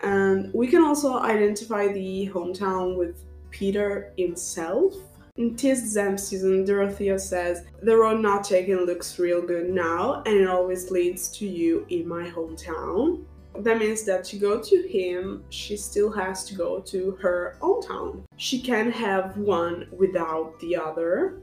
and 0.02 0.52
we 0.52 0.66
can 0.66 0.82
also 0.82 1.18
identify 1.18 1.88
the 1.88 2.30
hometown 2.32 2.96
with 2.96 3.22
Peter 3.50 4.12
himself. 4.18 4.94
In 5.36 5.54
Tis 5.54 5.92
the 5.92 6.00
Damn 6.00 6.16
season, 6.18 6.64
Dorothea 6.64 7.18
says, 7.18 7.64
The 7.82 7.96
road 7.96 8.20
not 8.20 8.44
taken 8.44 8.86
looks 8.86 9.18
real 9.18 9.42
good 9.42 9.68
now, 9.68 10.22
and 10.24 10.36
it 10.36 10.48
always 10.48 10.90
leads 10.90 11.28
to 11.38 11.46
you 11.46 11.84
in 11.90 12.08
my 12.08 12.30
hometown 12.30 13.24
that 13.62 13.78
means 13.78 14.04
that 14.04 14.24
to 14.24 14.36
go 14.36 14.60
to 14.60 14.88
him, 14.88 15.44
she 15.50 15.76
still 15.76 16.10
has 16.10 16.44
to 16.44 16.54
go 16.54 16.80
to 16.80 17.12
her 17.22 17.56
own 17.62 17.82
town. 17.82 18.24
She 18.36 18.60
can't 18.60 18.92
have 18.92 19.36
one 19.36 19.88
without 19.92 20.58
the 20.60 20.76
other. 20.76 21.40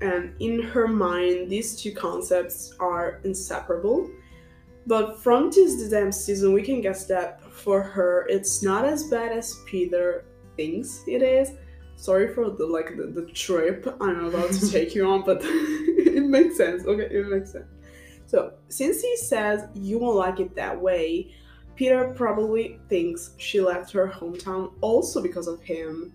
And 0.00 0.34
in 0.40 0.62
her 0.62 0.88
mind, 0.88 1.50
these 1.50 1.80
two 1.80 1.92
concepts 1.92 2.74
are 2.80 3.20
inseparable. 3.24 4.10
But 4.86 5.18
from 5.22 5.50
this 5.50 5.88
damn 5.88 6.12
season, 6.12 6.52
we 6.52 6.62
can 6.62 6.80
guess 6.80 7.06
that 7.06 7.42
for 7.52 7.82
her, 7.82 8.26
it's 8.28 8.62
not 8.62 8.84
as 8.84 9.04
bad 9.04 9.32
as 9.32 9.60
Peter 9.66 10.26
thinks 10.56 11.02
it 11.06 11.22
is. 11.22 11.52
Sorry 12.04 12.28
for 12.34 12.50
the 12.50 12.66
like 12.66 12.98
the, 12.98 13.04
the 13.04 13.24
trip 13.32 13.96
I'm 13.98 14.26
about 14.26 14.52
to 14.52 14.70
take 14.70 14.94
you 14.94 15.06
on, 15.08 15.22
but 15.24 15.38
it 15.42 16.22
makes 16.22 16.58
sense. 16.58 16.84
Okay, 16.84 17.08
it 17.10 17.26
makes 17.28 17.52
sense. 17.52 17.64
So 18.26 18.52
since 18.68 19.00
he 19.00 19.16
says 19.16 19.68
you 19.72 19.98
won't 19.98 20.16
like 20.16 20.38
it 20.38 20.54
that 20.54 20.78
way, 20.78 21.34
Peter 21.76 22.12
probably 22.14 22.78
thinks 22.90 23.30
she 23.38 23.58
left 23.58 23.90
her 23.92 24.06
hometown 24.06 24.74
also 24.82 25.22
because 25.22 25.46
of 25.46 25.62
him. 25.62 26.12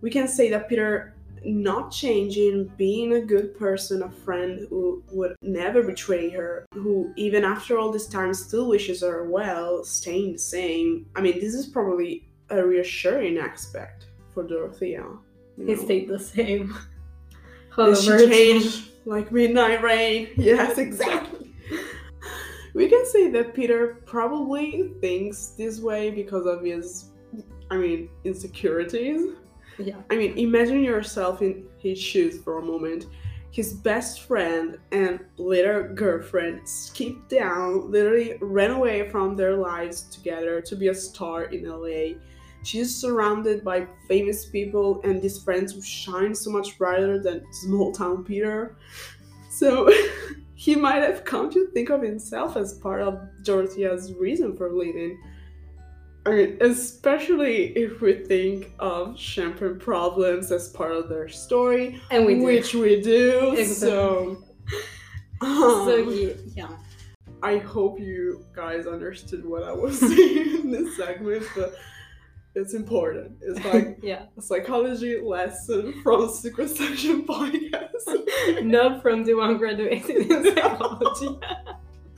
We 0.00 0.10
can 0.10 0.28
say 0.28 0.48
that 0.50 0.68
Peter 0.68 1.16
not 1.44 1.90
changing, 1.90 2.70
being 2.76 3.14
a 3.14 3.20
good 3.20 3.58
person, 3.58 4.04
a 4.04 4.10
friend 4.12 4.68
who 4.70 5.02
would 5.10 5.34
never 5.42 5.82
betray 5.82 6.30
her, 6.30 6.64
who 6.72 7.12
even 7.16 7.42
after 7.42 7.80
all 7.80 7.90
this 7.90 8.06
time 8.06 8.32
still 8.32 8.68
wishes 8.68 9.00
her 9.00 9.28
well, 9.28 9.82
staying 9.82 10.34
the 10.34 10.38
same. 10.38 11.06
I 11.16 11.20
mean, 11.20 11.40
this 11.40 11.54
is 11.54 11.66
probably 11.66 12.28
a 12.50 12.64
reassuring 12.64 13.38
aspect 13.38 14.06
for 14.32 14.44
Dorothea. 14.44 15.04
You 15.56 15.66
He 15.66 15.74
know. 15.74 15.84
stayed 15.84 16.08
the 16.08 16.18
same. 16.18 16.74
And 17.78 17.96
she 17.96 18.10
changed 18.28 18.90
like 19.06 19.32
midnight 19.32 19.82
rain. 19.82 20.28
Yes, 20.36 20.76
exactly. 20.76 21.54
we 22.74 22.88
can 22.88 23.04
say 23.06 23.30
that 23.30 23.54
Peter 23.54 24.02
probably 24.04 24.92
thinks 25.00 25.54
this 25.56 25.80
way 25.80 26.10
because 26.10 26.44
of 26.44 26.62
his, 26.62 27.06
I 27.70 27.76
mean, 27.76 28.10
insecurities. 28.24 29.22
Yeah. 29.78 29.96
I 30.10 30.16
mean, 30.16 30.36
imagine 30.36 30.82
yourself 30.84 31.40
in 31.40 31.64
his 31.78 31.98
shoes 31.98 32.42
for 32.42 32.58
a 32.58 32.62
moment. 32.62 33.06
His 33.50 33.72
best 33.74 34.22
friend 34.22 34.78
and 34.92 35.20
later 35.36 35.92
girlfriend 35.94 36.68
skipped 36.68 37.28
down, 37.28 37.90
literally 37.90 38.36
ran 38.40 38.70
away 38.70 39.08
from 39.10 39.36
their 39.36 39.56
lives 39.56 40.02
together 40.02 40.60
to 40.62 40.76
be 40.76 40.88
a 40.88 40.94
star 40.94 41.44
in 41.44 41.68
LA. 41.68 42.18
She's 42.62 42.94
surrounded 42.94 43.64
by 43.64 43.86
famous 44.08 44.46
people 44.46 45.00
and 45.02 45.20
these 45.20 45.42
friends 45.42 45.72
who 45.72 45.82
shine 45.82 46.34
so 46.34 46.50
much 46.50 46.78
brighter 46.78 47.18
than 47.18 47.44
small 47.52 47.92
town 47.92 48.24
Peter. 48.24 48.76
So 49.50 49.92
he 50.54 50.76
might 50.76 51.02
have 51.02 51.24
come 51.24 51.50
to 51.50 51.66
think 51.68 51.90
of 51.90 52.02
himself 52.02 52.56
as 52.56 52.74
part 52.74 53.02
of 53.02 53.20
Dorothea's 53.42 54.12
reason 54.14 54.56
for 54.56 54.72
leaving. 54.72 55.18
I 56.24 56.30
mean, 56.30 56.58
especially 56.60 57.76
if 57.76 58.00
we 58.00 58.14
think 58.14 58.72
of 58.78 59.18
champagne 59.18 59.78
problems 59.80 60.52
as 60.52 60.68
part 60.68 60.92
of 60.92 61.08
their 61.08 61.28
story, 61.28 62.00
and 62.12 62.24
we 62.24 62.36
do. 62.36 62.44
which 62.44 62.74
we 62.74 63.00
do. 63.00 63.54
Exactly. 63.58 63.66
So, 63.66 64.44
so 65.42 66.02
um, 66.02 66.12
he, 66.12 66.34
yeah. 66.54 66.76
I 67.42 67.58
hope 67.58 67.98
you 67.98 68.44
guys 68.54 68.86
understood 68.86 69.44
what 69.44 69.64
I 69.64 69.72
was 69.72 69.98
saying 70.00 70.60
in 70.60 70.70
this 70.70 70.96
segment, 70.96 71.44
but 71.56 71.74
it's 72.54 72.74
important. 72.74 73.36
It's 73.40 73.64
like 73.72 73.98
yeah. 74.02 74.26
a 74.36 74.42
psychology 74.42 75.20
lesson 75.20 75.92
from 76.02 76.28
Secret 76.28 76.70
Session 76.70 77.24
podcast. 77.26 78.62
Not 78.64 79.02
from 79.02 79.24
the 79.24 79.34
one 79.34 79.56
graduated 79.58 80.30
in 80.30 80.44
psychology. 80.54 81.38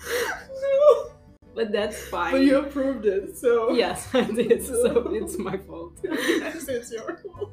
no, 0.03 1.11
but 1.55 1.73
that's 1.73 2.03
fine. 2.09 2.33
but 2.33 2.41
you 2.43 2.59
approved 2.59 3.07
it, 3.07 3.37
so 3.37 3.73
Yes, 3.73 4.09
I 4.15 4.23
did. 4.23 4.65
So 4.65 5.09
it's 5.15 5.39
my 5.39 5.57
fault. 5.59 5.93
yes, 6.03 6.69
it's 6.69 6.91
your 6.93 7.17
fault. 7.19 7.53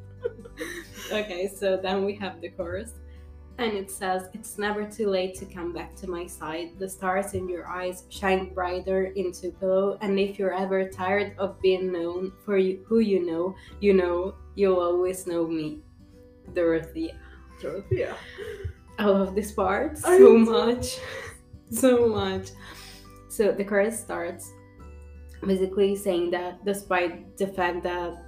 Okay, 1.11 1.47
so 1.53 1.77
then 1.77 2.05
we 2.05 2.15
have 2.15 2.39
the 2.41 2.49
chorus. 2.49 2.93
And 3.61 3.77
it 3.77 3.91
says, 3.91 4.27
It's 4.33 4.57
never 4.57 4.85
too 4.85 5.07
late 5.07 5.35
to 5.35 5.45
come 5.45 5.71
back 5.71 5.95
to 5.97 6.09
my 6.09 6.25
side. 6.25 6.79
The 6.79 6.89
stars 6.89 7.35
in 7.35 7.47
your 7.47 7.67
eyes 7.67 8.05
shine 8.09 8.55
brighter 8.55 9.13
in 9.15 9.31
Tupelo. 9.31 9.99
And 10.01 10.19
if 10.19 10.39
you're 10.39 10.53
ever 10.53 10.89
tired 10.89 11.35
of 11.37 11.61
being 11.61 11.91
known 11.91 12.31
for 12.43 12.57
you, 12.57 12.83
who 12.87 12.99
you 12.99 13.23
know, 13.23 13.53
you 13.79 13.93
know, 13.93 14.33
you'll 14.55 14.79
always 14.79 15.27
know 15.27 15.45
me. 15.45 15.83
Dorothea. 16.55 17.15
Dorothea. 17.61 18.15
I 18.97 19.05
love 19.05 19.35
this 19.35 19.51
part 19.51 19.99
so 19.99 20.35
much. 20.39 20.97
so 21.71 22.07
much. 22.07 22.49
So 23.29 23.51
the 23.51 23.63
chorus 23.63 23.99
starts 23.99 24.51
basically 25.45 25.95
saying 25.95 26.31
that 26.31 26.65
despite 26.65 27.37
the 27.37 27.45
fact 27.45 27.83
that 27.83 28.25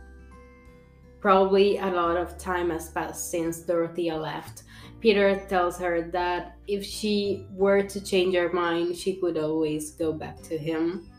probably 1.21 1.77
a 1.77 1.87
lot 1.87 2.17
of 2.17 2.37
time 2.37 2.69
has 2.69 2.89
passed 2.89 3.31
since 3.31 3.61
Dorothea 3.61 4.15
left, 4.15 4.63
Peter 5.03 5.35
tells 5.49 5.77
her 5.77 6.09
that 6.11 6.55
if 6.65 6.81
she 6.81 7.45
were 7.51 7.83
to 7.83 7.99
change 7.99 8.33
her 8.35 8.53
mind, 8.53 8.95
she 8.95 9.19
could 9.19 9.37
always 9.37 9.91
go 9.91 10.13
back 10.13 10.41
to 10.41 10.57
him. 10.57 11.11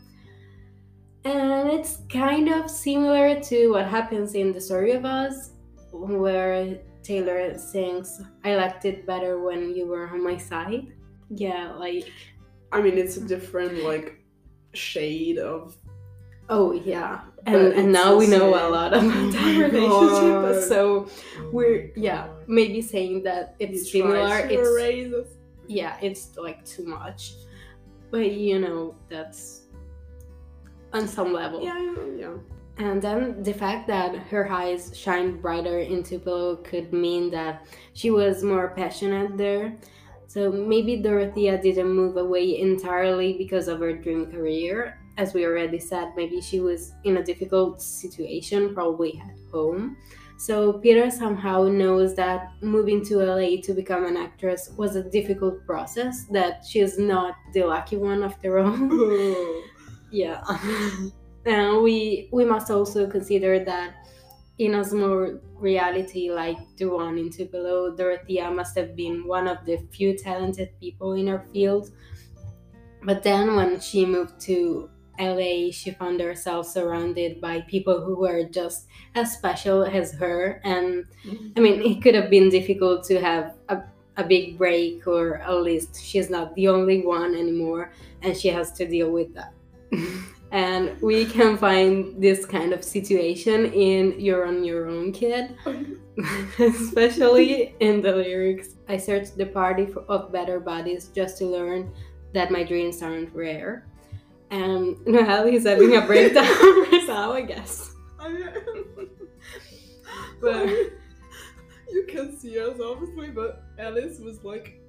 And 1.23 1.69
it's 1.69 1.99
kind 2.09 2.49
of 2.49 2.71
similar 2.71 3.39
to 3.41 3.67
what 3.69 3.85
happens 3.85 4.33
in 4.33 4.51
The 4.51 4.59
Story 4.59 4.93
of 4.93 5.05
Us, 5.05 5.51
where 5.91 6.79
Taylor 7.03 7.55
sings, 7.59 8.23
I 8.43 8.55
liked 8.55 8.85
it 8.85 9.05
better 9.05 9.39
when 9.39 9.75
you 9.75 9.85
were 9.85 10.09
on 10.09 10.23
my 10.23 10.37
side. 10.37 10.87
Yeah, 11.29 11.73
like. 11.73 12.11
I 12.71 12.81
mean, 12.81 12.97
it's 12.97 13.17
a 13.17 13.21
different, 13.21 13.83
like, 13.83 14.17
shade 14.73 15.37
of. 15.37 15.77
Oh, 16.49 16.71
yeah. 16.71 17.21
And, 17.45 17.73
and 17.73 17.91
now 17.91 18.15
we 18.15 18.25
know 18.25 18.49
a 18.49 18.69
lot 18.69 18.93
about 18.93 19.03
Oh 19.05 19.31
that 19.31 19.71
relationship. 19.71 20.63
So 20.67 21.07
we're, 21.51 21.91
yeah, 21.95 22.27
maybe 22.47 22.81
saying 22.81 23.23
that 23.23 23.55
it's 23.59 23.91
He 23.91 24.01
similar. 24.01 24.37
It's 24.49 25.29
yeah, 25.67 25.97
it's 26.01 26.37
like 26.37 26.65
too 26.65 26.85
much. 26.85 27.33
But 28.11 28.31
you 28.31 28.59
know, 28.59 28.95
that's 29.09 29.61
on 30.93 31.07
some 31.07 31.33
level. 31.33 31.61
Yeah, 31.61 31.95
yeah. 32.17 32.33
And 32.77 33.01
then 33.01 33.41
the 33.41 33.53
fact 33.53 33.87
that 33.87 34.15
her 34.27 34.51
eyes 34.51 34.91
shined 34.97 35.41
brighter 35.41 35.79
in 35.79 36.03
Tupelo 36.03 36.57
could 36.57 36.91
mean 36.91 37.31
that 37.31 37.65
she 37.93 38.11
was 38.11 38.43
more 38.43 38.69
passionate 38.69 39.37
there. 39.37 39.77
So 40.27 40.51
maybe 40.51 40.97
Dorothea 40.97 41.61
didn't 41.61 41.89
move 41.89 42.17
away 42.17 42.59
entirely 42.59 43.37
because 43.37 43.69
of 43.69 43.79
her 43.79 43.93
dream 43.93 44.29
career. 44.29 44.99
As 45.17 45.33
we 45.33 45.45
already 45.45 45.79
said, 45.79 46.11
maybe 46.15 46.41
she 46.41 46.59
was 46.59 46.93
in 47.03 47.17
a 47.17 47.23
difficult 47.23 47.81
situation, 47.81 48.73
probably 48.73 49.21
at 49.23 49.35
home. 49.51 49.97
So 50.37 50.73
Peter 50.73 51.09
somehow 51.09 51.63
knows 51.63 52.13
that 52.15 52.51
moving 52.61 53.03
to 53.05 53.17
LA 53.19 53.61
to 53.63 53.73
become 53.73 54.05
an 54.05 54.17
actress 54.17 54.71
was 54.77 54.97
a 54.97 55.09
difficult 55.09 55.65
process, 55.65 56.25
that 56.31 56.65
she's 56.65 56.99
not 56.99 57.35
the 57.53 57.63
lucky 57.63 57.95
one 57.95 58.23
after 58.23 58.59
all. 58.63 59.61
Yeah. 60.11 60.43
and 61.45 61.83
we 61.83 62.29
we 62.31 62.45
must 62.45 62.71
also 62.71 63.05
consider 63.09 63.65
that 63.65 63.95
in 64.57 64.75
a 64.75 64.83
small 64.83 65.39
reality 65.55 66.31
like 66.31 66.57
the 66.77 66.85
one 66.85 67.17
in 67.17 67.29
Tupelo, 67.29 67.95
Dorothea 67.95 68.49
must 68.51 68.77
have 68.77 68.95
been 68.95 69.27
one 69.27 69.47
of 69.47 69.65
the 69.65 69.77
few 69.91 70.17
talented 70.17 70.69
people 70.79 71.13
in 71.13 71.27
her 71.27 71.45
field. 71.51 71.91
But 73.03 73.23
then 73.23 73.55
when 73.55 73.79
she 73.79 74.05
moved 74.05 74.39
to 74.41 74.89
LA, 75.19 75.71
she 75.71 75.91
found 75.91 76.19
herself 76.19 76.67
surrounded 76.67 77.41
by 77.41 77.61
people 77.61 78.01
who 78.01 78.15
were 78.15 78.43
just 78.43 78.87
as 79.15 79.33
special 79.33 79.83
as 79.83 80.13
her. 80.13 80.61
And 80.63 81.05
I 81.55 81.59
mean, 81.59 81.81
it 81.81 82.01
could 82.01 82.15
have 82.15 82.29
been 82.29 82.49
difficult 82.49 83.03
to 83.05 83.19
have 83.19 83.55
a, 83.69 83.83
a 84.17 84.23
big 84.23 84.57
break, 84.57 85.07
or 85.07 85.37
at 85.37 85.61
least 85.61 86.01
she's 86.01 86.29
not 86.29 86.53
the 86.55 86.67
only 86.67 87.01
one 87.01 87.35
anymore, 87.35 87.91
and 88.21 88.35
she 88.35 88.49
has 88.49 88.71
to 88.73 88.87
deal 88.87 89.11
with 89.11 89.33
that. 89.33 89.53
and 90.51 90.99
we 91.01 91.25
can 91.25 91.57
find 91.57 92.21
this 92.21 92.45
kind 92.45 92.73
of 92.73 92.83
situation 92.83 93.65
in 93.73 94.19
You're 94.19 94.45
on 94.45 94.63
Your 94.63 94.87
Own 94.87 95.11
Kid, 95.11 95.55
especially 96.59 97.75
in 97.79 98.01
the 98.01 98.15
lyrics. 98.15 98.69
I 98.87 98.97
searched 98.97 99.37
the 99.37 99.47
party 99.47 99.85
for, 99.85 100.03
of 100.03 100.31
better 100.31 100.59
bodies 100.59 101.09
just 101.13 101.37
to 101.39 101.45
learn 101.45 101.91
that 102.33 102.51
my 102.51 102.63
dreams 102.63 103.01
aren't 103.01 103.33
rare. 103.33 103.85
And 104.51 104.97
Noelle 105.07 105.47
is 105.47 105.63
having 105.65 105.95
a 105.95 106.01
breakdown 106.05 106.43
right 106.45 107.03
now, 107.07 107.33
I 107.33 107.41
guess. 107.41 107.91
but 110.41 110.67
you 110.67 112.05
can 112.07 112.35
see 112.37 112.59
us 112.59 112.79
obviously, 112.83 113.29
but 113.29 113.63
Alice 113.79 114.19
was 114.19 114.43
like 114.43 114.79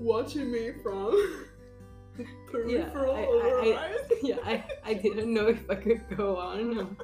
watching 0.00 0.50
me 0.52 0.72
from 0.82 1.12
the 2.16 2.26
peripheral 2.50 3.14
I- 3.14 3.22
her 3.22 3.60
I- 3.60 3.72
I- 3.72 3.84
eyes. 3.86 4.10
Yeah, 4.22 4.36
I, 4.44 4.64
I 4.84 4.94
didn't 4.94 5.32
know 5.32 5.48
if 5.48 5.68
I 5.70 5.74
could 5.76 6.02
go 6.16 6.36
on. 6.36 6.96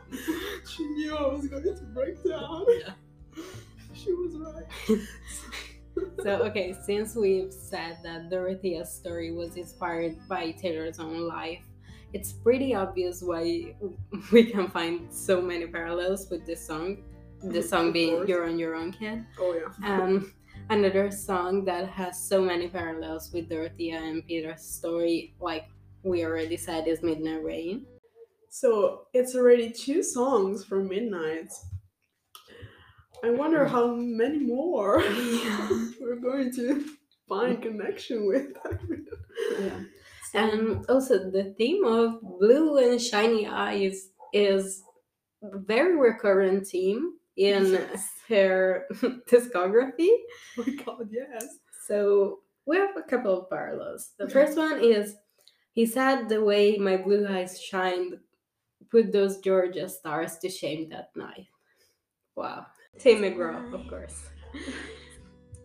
she 0.69 0.85
knew 0.85 1.17
I 1.17 1.27
was 1.35 1.47
going 1.49 1.63
to 1.65 1.73
break 1.95 2.23
down. 2.25 2.67
Yeah. 2.69 2.93
She 3.95 4.13
was 4.13 4.35
right. 4.37 4.67
So, 6.23 6.43
okay, 6.45 6.75
since 6.85 7.17
we've 7.17 7.53
said 7.53 7.99
that 8.05 8.31
Dorothea's 8.31 8.93
story 8.93 9.33
was 9.33 9.57
inspired 9.57 10.17
by 10.29 10.53
Taylor's 10.53 10.99
own 10.99 11.27
life, 11.27 11.63
it's 12.13 12.33
pretty 12.33 12.75
obvious 12.75 13.23
why 13.23 13.75
we 14.33 14.45
can 14.45 14.69
find 14.69 15.13
so 15.13 15.41
many 15.41 15.67
parallels 15.67 16.29
with 16.31 16.47
this 16.47 16.65
song. 16.67 16.99
The 17.43 17.63
song 17.63 17.93
being. 17.93 18.27
You're 18.29 18.47
on 18.47 18.59
Your 18.59 18.77
Own 18.77 18.93
Kid. 18.93 19.25
Oh 19.39 19.55
yeah. 19.55 19.71
Um, 20.03 20.33
another 20.71 21.11
song 21.11 21.65
that 21.65 21.89
has 21.89 22.23
so 22.23 22.41
many 22.41 22.69
parallels 22.69 23.33
with 23.33 23.49
Dorothea 23.49 23.99
and 24.01 24.25
Peter's 24.27 24.63
story, 24.63 25.35
like 25.41 25.67
we 26.05 26.25
already 26.25 26.57
said, 26.57 26.87
is 26.87 27.03
Midnight 27.03 27.43
Rain. 27.43 27.87
So 28.49 29.07
it's 29.13 29.35
already 29.35 29.71
two 29.71 30.03
songs 30.03 30.65
from 30.65 30.89
Midnight. 30.89 31.51
I 33.25 33.31
wonder 33.31 33.65
mm. 33.65 33.71
how 33.71 33.95
many 33.95 34.39
more 34.39 34.99
we're 36.01 36.21
going 36.21 36.53
to 36.55 36.85
find 37.29 37.63
connection 37.63 38.27
with. 38.27 38.49
Yeah. 39.59 39.81
And 40.35 40.85
also, 40.89 41.31
the 41.31 41.55
theme 41.57 41.85
of 41.85 42.21
blue 42.21 42.77
and 42.79 43.01
shiny 43.01 43.47
eyes 43.47 44.11
is 44.33 44.83
a 45.43 45.59
very 45.59 45.97
recurrent 45.97 46.67
theme 46.67 47.15
in 47.37 47.73
Yes. 47.73 48.09
her 48.29 48.87
discography. 49.29 50.11
Oh 50.59 50.65
my 50.67 50.75
god, 50.85 51.09
yes. 51.11 51.59
So 51.87 52.41
we 52.67 52.77
have 52.77 52.97
a 52.97 53.03
couple 53.03 53.41
of 53.41 53.51
parallels. 53.51 54.13
The 54.19 54.29
first 54.29 54.57
one 54.57 54.81
is 54.85 55.17
he 55.73 55.87
said 55.87 56.29
the 56.29 56.45
way 56.45 56.77
my 56.77 56.99
blue 56.99 57.27
eyes 57.27 57.61
shined 57.61 58.19
put 58.91 59.13
those 59.13 59.39
Georgia 59.39 59.89
stars 59.89 60.39
to 60.39 60.49
shame 60.49 60.91
that 60.91 61.11
night. 61.17 61.49
Wow. 62.37 62.67
Tim 62.99 63.23
McGraw, 63.23 63.73
of 63.73 63.89
course. 63.89 64.29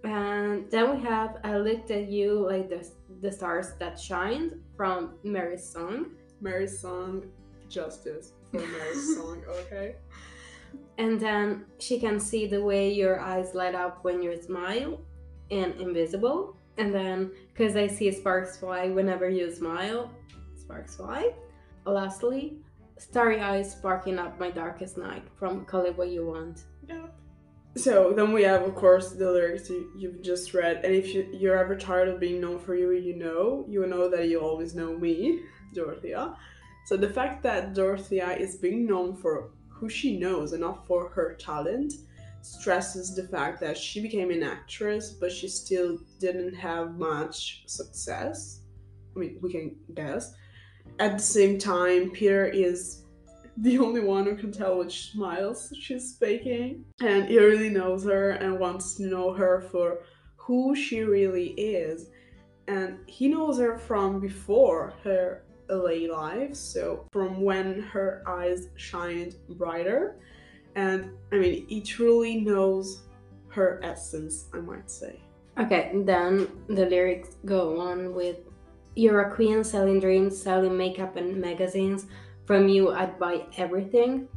And 0.03 0.69
then 0.71 0.95
we 0.95 1.03
have 1.03 1.37
I 1.43 1.57
looked 1.57 1.91
at 1.91 2.07
you 2.07 2.47
like 2.47 2.69
the, 2.69 2.87
the 3.21 3.31
stars 3.31 3.73
that 3.79 3.99
shined 3.99 4.53
from 4.77 5.15
Mary's 5.23 5.67
song. 5.67 6.11
Mary's 6.39 6.79
song, 6.79 7.25
Justice 7.67 8.31
for 8.51 8.59
Mary's 8.59 9.15
song, 9.17 9.41
okay? 9.49 9.95
And 10.97 11.19
then 11.19 11.65
she 11.79 11.99
can 11.99 12.19
see 12.19 12.47
the 12.47 12.61
way 12.63 12.93
your 12.93 13.19
eyes 13.19 13.53
light 13.53 13.75
up 13.75 14.03
when 14.03 14.21
you 14.23 14.41
smile 14.41 15.01
and 15.51 15.73
invisible. 15.75 16.55
And 16.77 16.93
then 16.93 17.31
because 17.53 17.75
I 17.75 17.87
see 17.87 18.11
sparks 18.11 18.57
fly 18.57 18.89
whenever 18.89 19.29
you 19.29 19.51
smile, 19.51 20.11
sparks 20.55 20.95
fly. 20.95 21.33
Lastly, 21.85 22.59
starry 22.97 23.41
eyes 23.41 23.71
sparking 23.71 24.19
up 24.19 24.39
my 24.39 24.51
darkest 24.51 24.97
night 24.97 25.23
from 25.37 25.65
Call 25.65 25.85
It 25.85 25.97
What 25.97 26.09
You 26.09 26.27
Want. 26.27 26.63
Yeah. 26.87 27.07
So 27.75 28.11
then 28.11 28.33
we 28.33 28.43
have, 28.43 28.63
of 28.63 28.75
course, 28.75 29.11
the 29.11 29.31
lyrics 29.31 29.69
you, 29.69 29.91
you've 29.95 30.21
just 30.21 30.53
read. 30.53 30.81
And 30.83 30.95
if 30.95 31.13
you, 31.13 31.29
you're 31.31 31.57
ever 31.57 31.75
tired 31.75 32.07
of 32.07 32.19
being 32.19 32.41
known 32.41 32.59
for 32.59 32.75
you, 32.75 32.91
you 32.91 33.15
know, 33.15 33.65
you 33.67 33.85
know 33.85 34.09
that 34.09 34.27
you 34.27 34.39
always 34.39 34.73
know 34.73 34.97
me, 34.97 35.41
Dorothea. 35.73 36.35
So 36.85 36.97
the 36.97 37.09
fact 37.09 37.43
that 37.43 37.73
Dorothea 37.73 38.31
is 38.31 38.55
being 38.55 38.87
known 38.87 39.15
for 39.15 39.51
who 39.69 39.89
she 39.89 40.17
knows 40.17 40.53
and 40.53 40.61
not 40.61 40.87
for 40.87 41.09
her 41.09 41.35
talent 41.35 41.93
stresses 42.41 43.15
the 43.15 43.27
fact 43.27 43.59
that 43.59 43.77
she 43.77 44.01
became 44.01 44.31
an 44.31 44.41
actress, 44.41 45.11
but 45.11 45.31
she 45.31 45.47
still 45.47 45.99
didn't 46.19 46.55
have 46.55 46.97
much 46.97 47.63
success. 47.67 48.61
I 49.15 49.19
mean, 49.19 49.37
we 49.41 49.51
can 49.51 49.75
guess. 49.93 50.33
At 50.99 51.17
the 51.17 51.23
same 51.23 51.59
time, 51.59 52.09
Peter 52.11 52.45
is 52.45 53.03
the 53.57 53.79
only 53.79 54.01
one 54.01 54.25
who 54.25 54.35
can 54.35 54.51
tell 54.51 54.77
which 54.77 55.11
smiles 55.11 55.73
she's 55.79 56.15
faking. 56.19 56.85
And 57.01 57.27
he 57.27 57.39
really 57.39 57.69
knows 57.69 58.05
her 58.05 58.31
and 58.31 58.59
wants 58.59 58.95
to 58.95 59.03
know 59.03 59.33
her 59.33 59.61
for 59.71 59.99
who 60.35 60.75
she 60.75 61.01
really 61.01 61.49
is. 61.49 62.09
And 62.67 62.99
he 63.07 63.27
knows 63.27 63.57
her 63.59 63.77
from 63.77 64.19
before 64.19 64.93
her 65.03 65.43
LA 65.69 66.07
life, 66.13 66.55
so 66.55 67.07
from 67.11 67.41
when 67.41 67.81
her 67.81 68.23
eyes 68.27 68.69
shined 68.75 69.35
brighter. 69.49 70.19
And 70.75 71.11
I 71.31 71.37
mean, 71.37 71.67
he 71.67 71.81
truly 71.81 72.41
knows 72.41 73.01
her 73.49 73.79
essence, 73.83 74.45
I 74.53 74.57
might 74.57 74.91
say. 74.91 75.19
Okay, 75.59 75.91
then 76.05 76.47
the 76.67 76.85
lyrics 76.85 77.37
go 77.45 77.79
on 77.79 78.13
with 78.13 78.37
You're 78.95 79.21
a 79.21 79.35
queen 79.35 79.63
selling 79.63 79.99
dreams, 79.99 80.39
selling 80.39 80.77
makeup 80.77 81.15
and 81.15 81.37
magazines. 81.37 82.05
From 82.47 82.69
you, 82.69 82.91
I'd 82.91 83.19
buy 83.19 83.43
everything. 83.57 84.29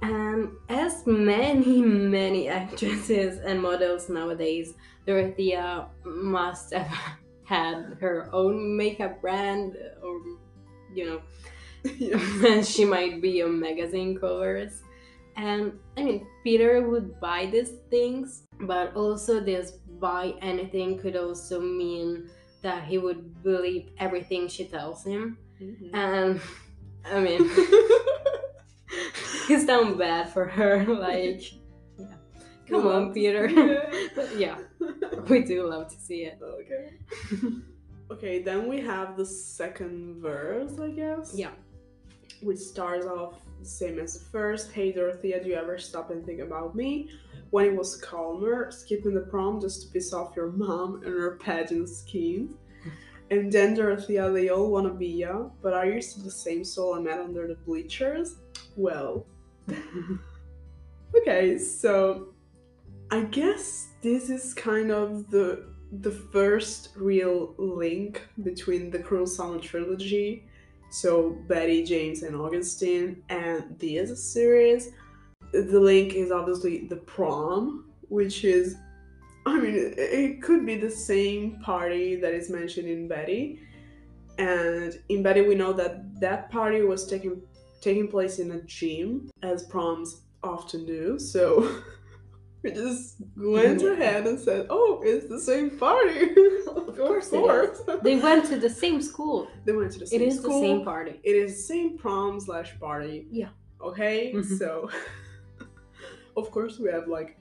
And 0.00 0.50
as 0.70 1.06
many, 1.06 1.82
many 2.18 2.48
actresses 2.48 3.38
and 3.40 3.60
models 3.60 4.08
nowadays, 4.08 4.74
Dorothea 5.06 5.86
must 6.04 6.72
have 6.72 6.88
had 7.44 7.98
her 8.00 8.30
own 8.32 8.76
makeup 8.76 9.20
brand, 9.20 9.76
or 10.02 10.20
you 10.94 11.04
know, 11.06 11.22
yeah. 11.98 12.62
she 12.62 12.86
might 12.86 13.20
be 13.20 13.42
on 13.42 13.60
magazine 13.60 14.18
covers. 14.18 14.82
And 15.36 15.78
I 15.96 16.02
mean, 16.04 16.26
Peter 16.42 16.88
would 16.88 17.20
buy 17.20 17.46
these 17.46 17.72
things, 17.90 18.44
but 18.60 18.96
also 18.96 19.40
this 19.40 19.72
buy 20.00 20.34
anything 20.40 20.98
could 20.98 21.16
also 21.16 21.60
mean 21.60 22.30
that 22.62 22.84
he 22.84 22.98
would 22.98 23.42
believe 23.42 23.90
everything 23.98 24.48
she 24.48 24.64
tells 24.64 25.04
him. 25.04 25.38
Mhm. 25.60 25.90
And 25.94 26.40
I 27.04 27.20
mean, 27.20 27.40
it's 29.48 29.64
down 29.66 29.98
bad 29.98 30.28
for 30.28 30.46
her. 30.46 30.84
Like, 31.02 31.52
yeah. 31.98 32.06
Come 32.68 32.84
We 32.84 32.90
on, 32.90 33.12
Peter. 33.12 33.48
But 34.14 34.36
yeah, 34.38 34.58
we 35.28 35.42
do 35.42 35.68
love 35.68 35.88
to 35.88 36.00
see 36.00 36.24
it. 36.24 36.38
okay. 36.42 36.90
okay, 38.10 38.42
then 38.42 38.68
we 38.68 38.80
have 38.80 39.16
the 39.16 39.26
second 39.26 40.20
verse, 40.22 40.78
I 40.78 40.90
guess. 40.90 41.32
Yeah. 41.34 41.50
Which 42.42 42.58
starts 42.58 43.06
off 43.06 43.40
the 43.58 43.66
same 43.66 43.98
as 43.98 44.18
the 44.18 44.24
first. 44.26 44.72
Hey 44.72 44.92
Dorothea, 44.92 45.42
do 45.42 45.50
you 45.50 45.54
ever 45.56 45.78
stop 45.78 46.10
and 46.10 46.24
think 46.24 46.40
about 46.40 46.74
me? 46.74 47.10
When 47.50 47.66
it 47.66 47.76
was 47.76 47.96
calmer, 47.96 48.70
skipping 48.70 49.14
the 49.14 49.20
prom 49.20 49.60
just 49.60 49.82
to 49.82 49.88
piss 49.92 50.12
off 50.12 50.34
your 50.34 50.50
mom 50.52 51.02
and 51.04 51.12
her 51.12 51.36
pageant 51.36 51.88
schemes. 51.88 52.56
And 53.30 53.50
then 53.50 53.74
Dorothea, 53.74 54.30
they 54.30 54.48
all 54.50 54.70
wanna 54.70 54.92
be 54.92 55.08
ya, 55.08 55.48
but 55.62 55.72
are 55.72 55.86
you 55.86 56.02
still 56.02 56.24
the 56.24 56.30
same 56.30 56.64
soul 56.64 56.94
I 56.94 57.00
met 57.00 57.18
under 57.18 57.46
the 57.46 57.54
bleachers? 57.54 58.36
Well, 58.76 59.26
okay, 61.16 61.58
so 61.58 62.28
I 63.10 63.24
guess 63.24 63.88
this 64.02 64.30
is 64.30 64.54
kind 64.54 64.90
of 64.90 65.30
the 65.30 65.72
the 66.00 66.10
first 66.10 66.88
real 66.96 67.54
link 67.58 68.26
between 68.42 68.90
the 68.90 68.98
Cruel 68.98 69.26
Summer 69.26 69.58
trilogy, 69.58 70.46
so 70.90 71.36
Betty, 71.46 71.84
James, 71.84 72.22
and 72.22 72.34
Augustine, 72.34 73.22
and 73.28 73.78
this 73.78 74.22
series. 74.24 74.92
The 75.52 75.78
link 75.78 76.14
is 76.14 76.30
obviously 76.30 76.86
the 76.86 76.96
prom, 76.96 77.90
which 78.08 78.44
is, 78.44 78.76
I 79.44 79.58
mean, 79.60 79.74
it, 79.96 80.42
could 80.42 80.64
be 80.64 80.76
the 80.76 80.90
same 80.90 81.60
party 81.60 82.16
that 82.16 82.32
is 82.32 82.48
mentioned 82.48 82.88
in 82.88 83.08
Betty, 83.08 83.58
and 84.38 84.98
in 85.08 85.22
Betty 85.22 85.42
we 85.42 85.54
know 85.54 85.72
that 85.72 86.20
that 86.20 86.50
party 86.50 86.82
was 86.82 87.06
taking 87.06 87.42
taking 87.80 88.06
place 88.08 88.38
in 88.38 88.52
a 88.52 88.60
gym, 88.62 89.30
as 89.42 89.64
proms 89.64 90.22
often 90.42 90.86
do. 90.86 91.18
So. 91.18 91.80
We 92.64 92.70
just 92.70 93.16
went 93.36 93.82
ahead 93.82 94.24
and 94.28 94.38
said, 94.38 94.66
"Oh, 94.70 95.00
it's 95.02 95.26
the 95.26 95.40
same 95.40 95.70
party." 95.70 96.20
of 96.76 96.96
course 96.96 97.32
it 97.32 97.38
is. 97.38 97.82
They 98.04 98.16
went 98.20 98.44
to 98.46 98.56
the 98.56 98.70
same 98.70 99.02
school. 99.02 99.48
They 99.64 99.72
went 99.72 99.90
to 99.94 99.98
the 99.98 100.06
same 100.06 100.22
It 100.22 100.28
is 100.28 100.36
school. 100.38 100.60
the 100.60 100.66
same 100.68 100.84
party. 100.84 101.20
It 101.24 101.34
is 101.34 101.56
the 101.56 101.62
same 101.74 101.98
prom 101.98 102.38
slash 102.38 102.78
party. 102.78 103.26
Yeah. 103.32 103.48
Okay, 103.80 104.32
Mhm. 104.32 104.58
so 104.60 104.88
of 106.36 106.52
course 106.52 106.78
we 106.78 106.88
have 106.88 107.08
like 107.08 107.36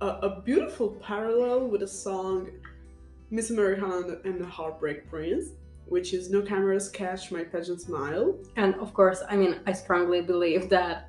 a, 0.00 0.06
a 0.06 0.40
beautiful 0.42 0.90
parallel 1.02 1.68
with 1.68 1.80
the 1.80 1.88
song 1.88 2.50
Miss 3.30 3.50
Americana 3.50 3.98
and 3.98 4.10
the, 4.10 4.20
and 4.24 4.40
the 4.40 4.46
Heartbreak 4.46 5.08
Prince, 5.10 5.50
which 5.86 6.14
is 6.14 6.30
No 6.30 6.42
Cameras 6.42 6.88
Catch 6.88 7.30
My 7.30 7.44
Pageant 7.44 7.80
Smile. 7.80 8.36
And 8.56 8.74
of 8.76 8.94
course, 8.94 9.22
I 9.28 9.36
mean, 9.36 9.60
I 9.66 9.72
strongly 9.72 10.22
believe 10.22 10.68
that 10.70 11.08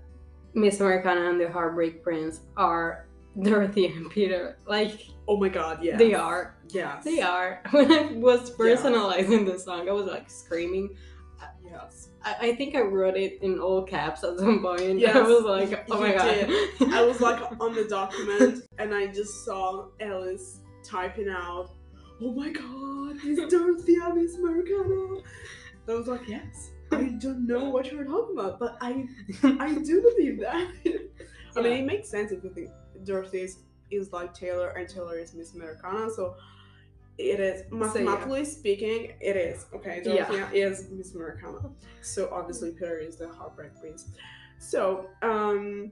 Miss 0.54 0.80
Americana 0.80 1.30
and 1.30 1.40
the 1.40 1.50
Heartbreak 1.52 2.04
Prince 2.04 2.42
are 2.58 3.06
Dorothy 3.42 3.88
and 3.88 4.10
Peter. 4.10 4.58
Like, 4.66 5.08
Oh 5.28 5.38
my 5.38 5.50
god, 5.50 5.84
yeah. 5.84 5.96
they 5.96 6.14
are. 6.14 6.56
Yes. 6.70 7.04
They 7.04 7.22
are. 7.22 7.62
When 7.72 7.92
I 7.92 8.12
was 8.14 8.52
personalizing 8.52 9.46
the 9.46 9.60
song, 9.60 9.88
I 9.88 9.92
was 9.92 10.08
like 10.08 10.30
screaming. 10.30 10.96
Uh, 11.42 11.46
yes. 11.64 12.10
I, 12.24 12.36
I 12.42 12.56
think 12.56 12.76
I 12.76 12.82
wrote 12.82 13.16
it 13.16 13.40
in 13.42 13.60
all 13.60 13.84
caps 13.84 14.24
at 14.24 14.38
some 14.38 14.62
point. 14.62 15.00
Yes, 15.00 15.16
I 15.16 15.22
was 15.22 15.44
like, 15.44 15.86
oh 15.90 16.00
my 16.00 16.14
god. 16.14 16.94
I 16.94 17.04
was 17.04 17.22
like 17.22 17.42
on 17.60 17.74
the 17.74 17.86
document 17.86 18.64
and 18.78 18.94
I 18.94 19.08
just 19.08 19.46
saw 19.46 19.88
Alice 20.00 20.60
typing 20.84 21.30
out, 21.30 21.72
"Oh 22.22 22.34
my 22.34 22.50
god, 22.50 23.18
it's 23.24 23.52
Dorothea 23.52 24.14
Miss 24.16 24.38
Americana." 24.38 25.22
I 25.88 25.94
was 25.94 26.08
like, 26.08 26.28
"Yes, 26.28 26.72
I 26.92 27.16
don't 27.20 27.48
know 27.48 27.70
what 27.70 27.92
you're 27.92 28.06
talking 28.06 28.38
about, 28.38 28.60
but 28.60 28.78
I 28.82 29.06
I 29.44 29.74
do 29.76 30.02
believe 30.02 30.40
that." 30.42 30.68
I 31.56 31.62
mean, 31.62 31.74
it 31.74 31.86
makes 31.86 32.10
sense 32.10 32.32
if 32.32 32.44
you 32.44 32.52
think 32.52 32.70
Dorothy 33.04 33.42
is, 33.42 33.60
is 33.92 34.14
like 34.14 34.34
Taylor 34.34 34.70
and 34.70 34.88
Taylor 34.88 35.18
is 35.18 35.34
Miss 35.34 35.56
Americana, 35.56 36.10
so 36.10 36.36
it 37.20 37.40
is 37.40 37.64
mathematically 37.70 38.46
speaking, 38.46 39.12
it 39.20 39.36
is 39.36 39.66
okay. 39.74 40.02
Yeah. 40.06 40.50
Is 40.52 40.90
Miss 40.90 41.14
Americana, 41.14 41.70
so 42.02 42.30
obviously 42.32 42.72
Peter 42.72 42.98
is 42.98 43.18
the 43.18 43.28
Heartbreak 43.28 43.78
Prince. 43.80 44.08
So, 44.58 45.10
um, 45.22 45.92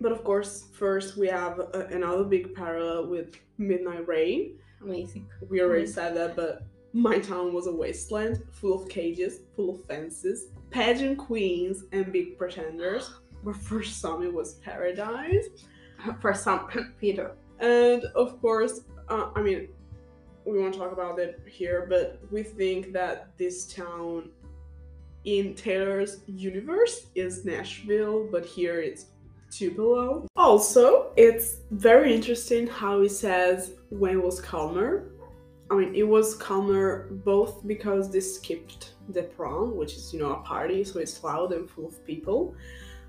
but 0.00 0.12
of 0.12 0.24
course, 0.24 0.66
first 0.72 1.16
we 1.16 1.28
have 1.28 1.58
a, 1.58 1.88
another 1.92 2.24
big 2.24 2.54
parallel 2.54 3.06
with 3.06 3.36
Midnight 3.58 4.06
Rain. 4.08 4.58
Amazing. 4.82 5.28
We 5.48 5.62
already 5.62 5.86
said 5.86 6.16
that, 6.16 6.36
but 6.36 6.66
my 6.92 7.18
town 7.18 7.52
was 7.52 7.66
a 7.66 7.72
wasteland 7.72 8.42
full 8.52 8.82
of 8.82 8.88
cages, 8.88 9.40
full 9.54 9.70
of 9.70 9.84
fences, 9.84 10.48
pageant 10.70 11.18
queens, 11.18 11.84
and 11.92 12.12
big 12.12 12.38
pretenders. 12.38 13.10
Where 13.42 13.54
first 13.54 14.00
saw 14.00 14.18
me 14.18 14.28
was 14.28 14.54
paradise. 14.54 15.46
For 16.20 16.34
some, 16.34 16.68
Peter. 17.00 17.36
And 17.60 18.04
of 18.16 18.40
course, 18.40 18.80
uh, 19.08 19.30
I 19.34 19.42
mean, 19.42 19.68
we 20.46 20.60
won't 20.60 20.74
talk 20.74 20.92
about 20.92 21.18
it 21.18 21.40
here, 21.46 21.86
but 21.88 22.20
we 22.30 22.42
think 22.42 22.92
that 22.92 23.36
this 23.36 23.66
town 23.66 24.30
in 25.24 25.54
Taylor's 25.54 26.20
universe 26.26 27.06
is 27.16 27.44
Nashville, 27.44 28.28
but 28.30 28.46
here 28.46 28.80
it's 28.80 29.06
Tupelo. 29.50 30.28
Also, 30.36 31.12
it's 31.16 31.58
very 31.72 32.14
interesting 32.14 32.66
how 32.66 33.00
he 33.02 33.08
says 33.08 33.72
when 33.90 34.12
it 34.12 34.22
was 34.22 34.40
calmer. 34.40 35.10
I 35.68 35.74
mean, 35.74 35.96
it 35.96 36.06
was 36.06 36.36
calmer 36.36 37.08
both 37.10 37.66
because 37.66 38.12
they 38.12 38.20
skipped 38.20 38.92
the 39.08 39.24
prom, 39.24 39.76
which 39.76 39.94
is, 39.94 40.12
you 40.12 40.20
know, 40.20 40.34
a 40.34 40.42
party, 40.42 40.84
so 40.84 41.00
it's 41.00 41.22
loud 41.24 41.52
and 41.52 41.68
full 41.68 41.88
of 41.88 42.04
people, 42.06 42.54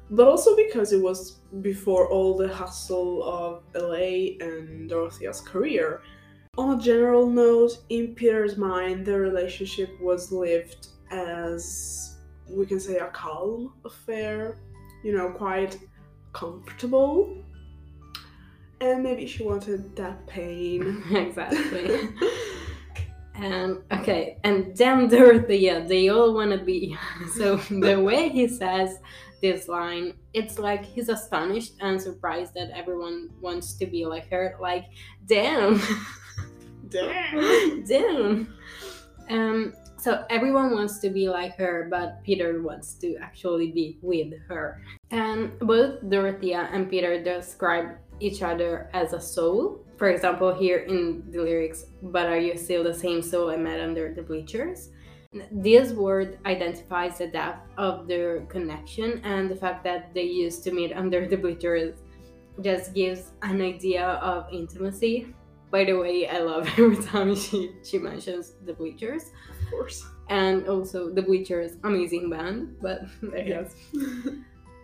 but 0.10 0.28
also 0.28 0.56
because 0.56 0.92
it 0.92 1.02
was 1.02 1.40
before 1.62 2.10
all 2.10 2.36
the 2.36 2.48
hustle 2.48 3.24
of 3.24 3.64
LA 3.76 4.38
and 4.40 4.90
Dorothea's 4.90 5.42
career. 5.42 6.02
On 6.58 6.80
a 6.80 6.82
general 6.82 7.28
note, 7.30 7.78
in 7.90 8.16
Peter's 8.16 8.58
mind, 8.58 9.06
their 9.06 9.22
relationship 9.22 9.90
was 10.02 10.32
lived 10.32 10.88
as 11.12 12.18
we 12.50 12.66
can 12.66 12.80
say 12.80 12.98
a 12.98 13.08
calm 13.08 13.74
affair, 13.86 14.58
you 15.04 15.16
know, 15.16 15.30
quite 15.30 15.78
comfortable. 16.34 17.44
And 18.80 19.04
maybe 19.04 19.28
she 19.28 19.44
wanted 19.44 19.96
that 19.96 20.26
pain. 20.28 21.04
exactly. 21.12 22.10
And 23.36 23.78
um, 23.78 23.84
okay, 23.92 24.38
and 24.44 24.76
then 24.76 25.08
Dorothea, 25.08 25.86
they 25.88 26.10
all 26.10 26.34
want 26.34 26.52
to 26.52 26.64
be. 26.64 26.98
So 27.36 27.58
the 27.58 28.00
way 28.00 28.30
he 28.30 28.48
says 28.48 28.98
this 29.42 29.68
line, 29.68 30.14
it's 30.34 30.58
like 30.58 30.84
he's 30.86 31.10
astonished 31.10 31.74
and 31.82 32.02
surprised 32.02 32.54
that 32.56 32.72
everyone 32.72 33.30
wants 33.42 33.74
to 33.74 33.86
be 33.86 34.06
like 34.06 34.30
her. 34.30 34.56
Like, 34.60 34.86
damn, 35.26 35.82
Damn. 36.90 37.84
damn. 37.86 38.54
Um, 39.30 39.74
so 39.98 40.24
everyone 40.30 40.72
wants 40.74 41.00
to 41.00 41.10
be 41.10 41.28
like 41.28 41.58
her, 41.58 41.88
but 41.90 42.24
Peter 42.24 42.62
wants 42.62 42.94
to 42.96 43.18
actually 43.18 43.72
be 43.72 43.98
with 44.02 44.34
her. 44.48 44.82
And 45.12 45.58
both 45.60 46.08
Dorothea 46.08 46.70
and 46.72 46.90
Peter 46.90 47.22
describe 47.24 47.98
each 48.20 48.42
other 48.42 48.90
as 48.94 49.14
a 49.14 49.20
soul. 49.20 49.84
For 49.98 50.10
example, 50.10 50.54
here 50.54 50.80
in 50.80 51.24
the 51.32 51.42
lyrics, 51.42 51.86
but 52.02 52.28
are 52.28 52.38
you 52.38 52.58
still 52.58 52.84
the 52.84 52.94
same 52.94 53.22
soul 53.22 53.50
I 53.50 53.58
met 53.58 53.80
under 53.80 54.14
the 54.14 54.22
bleachers? 54.22 54.92
This 55.52 55.92
word 55.92 56.40
identifies 56.46 57.18
the 57.18 57.28
depth 57.28 57.68
of 57.78 58.08
their 58.08 58.42
connection 58.46 59.20
and 59.24 59.50
the 59.50 59.56
fact 59.56 59.84
that 59.84 60.14
they 60.14 60.24
used 60.24 60.64
to 60.64 60.72
meet 60.72 60.94
under 60.94 61.28
the 61.28 61.36
bleachers 61.36 61.98
just 62.62 62.94
gives 62.94 63.32
an 63.42 63.62
idea 63.62 64.06
of 64.06 64.48
intimacy. 64.54 65.34
By 65.70 65.84
the 65.84 65.94
way, 65.94 66.28
I 66.28 66.40
love 66.40 66.68
every 66.78 66.98
time 67.04 67.36
she, 67.36 67.72
she 67.84 67.98
mentions 67.98 68.54
the 68.66 68.74
bleachers. 68.74 69.32
Of 69.50 69.72
course. 69.72 70.06
And 70.30 70.68
also 70.68 71.10
the 71.14 71.22
bleachers, 71.22 71.78
amazing 71.84 72.30
band, 72.30 72.78
but 72.82 73.02
there 73.22 73.48
Yes. 73.48 73.76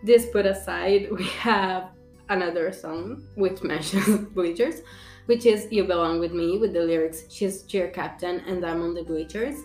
this 0.02 0.26
put 0.30 0.46
aside, 0.46 1.10
we 1.10 1.24
have 1.24 1.90
another 2.28 2.72
song 2.72 3.26
which 3.34 3.62
mentions 3.72 4.26
bleachers, 4.28 4.82
which 5.26 5.46
is 5.46 5.68
You 5.70 5.84
Belong 5.84 6.20
With 6.20 6.32
Me 6.32 6.58
with 6.58 6.72
the 6.72 6.80
lyrics 6.82 7.24
She's 7.30 7.62
cheer 7.62 7.88
captain 7.88 8.40
and 8.46 8.64
I'm 8.64 8.82
on 8.82 8.94
the 8.94 9.02
bleachers. 9.04 9.56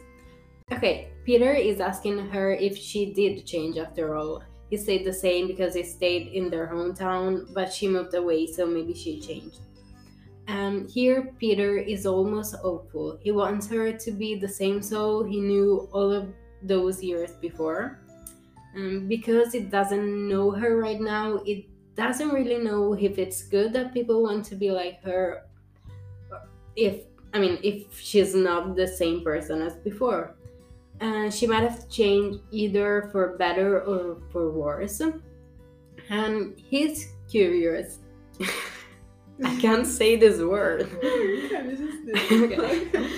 Okay, 0.71 1.09
Peter 1.25 1.51
is 1.53 1.79
asking 1.79 2.29
her 2.29 2.53
if 2.53 2.77
she 2.77 3.11
did 3.13 3.45
change 3.45 3.77
after 3.77 4.15
all. 4.15 4.43
He 4.69 4.77
stayed 4.77 5.03
the 5.03 5.13
same 5.13 5.47
because 5.47 5.73
he 5.73 5.81
stayed 5.83 6.27
in 6.27 6.51
their 6.51 6.67
hometown, 6.67 7.51
but 7.55 7.73
she 7.73 7.87
moved 7.87 8.13
away, 8.13 8.45
so 8.45 8.67
maybe 8.67 8.93
she 8.93 9.19
changed. 9.19 9.61
And 10.49 10.89
here, 10.89 11.31
Peter 11.37 11.77
is 11.77 12.07
almost 12.07 12.55
hopeful. 12.55 13.19
He 13.21 13.31
wants 13.31 13.67
her 13.67 13.93
to 13.93 14.11
be 14.11 14.33
the 14.33 14.47
same 14.47 14.81
soul 14.81 15.23
he 15.23 15.39
knew 15.39 15.87
all 15.93 16.11
of 16.11 16.33
those 16.63 17.03
years 17.03 17.33
before. 17.33 17.99
Um, 18.75 19.07
because 19.07 19.53
it 19.53 19.69
doesn't 19.69 20.27
know 20.27 20.49
her 20.49 20.77
right 20.77 20.99
now, 20.99 21.35
it 21.45 21.65
doesn't 21.95 22.29
really 22.29 22.57
know 22.57 22.93
if 22.93 23.19
it's 23.19 23.43
good 23.43 23.73
that 23.73 23.93
people 23.93 24.23
want 24.23 24.43
to 24.45 24.55
be 24.55 24.71
like 24.71 25.03
her. 25.03 25.45
If 26.75 27.03
I 27.31 27.37
mean, 27.37 27.59
if 27.61 27.99
she's 27.99 28.33
not 28.33 28.75
the 28.75 28.87
same 28.87 29.23
person 29.23 29.61
as 29.61 29.75
before, 29.75 30.35
and 30.99 31.31
she 31.31 31.45
might 31.45 31.61
have 31.61 31.87
changed 31.89 32.39
either 32.49 33.09
for 33.11 33.37
better 33.37 33.81
or 33.81 34.17
for 34.31 34.49
worse. 34.49 34.99
And 36.09 36.57
he's 36.57 37.13
curious. 37.29 37.99
I 39.43 39.59
can't 39.59 39.87
say 39.87 40.15
this 40.15 40.41
word. 40.41 40.81
okay, 40.81 41.63
this 41.63 41.79
is 41.79 42.05
this. 42.05 42.31
Okay. 42.31 43.09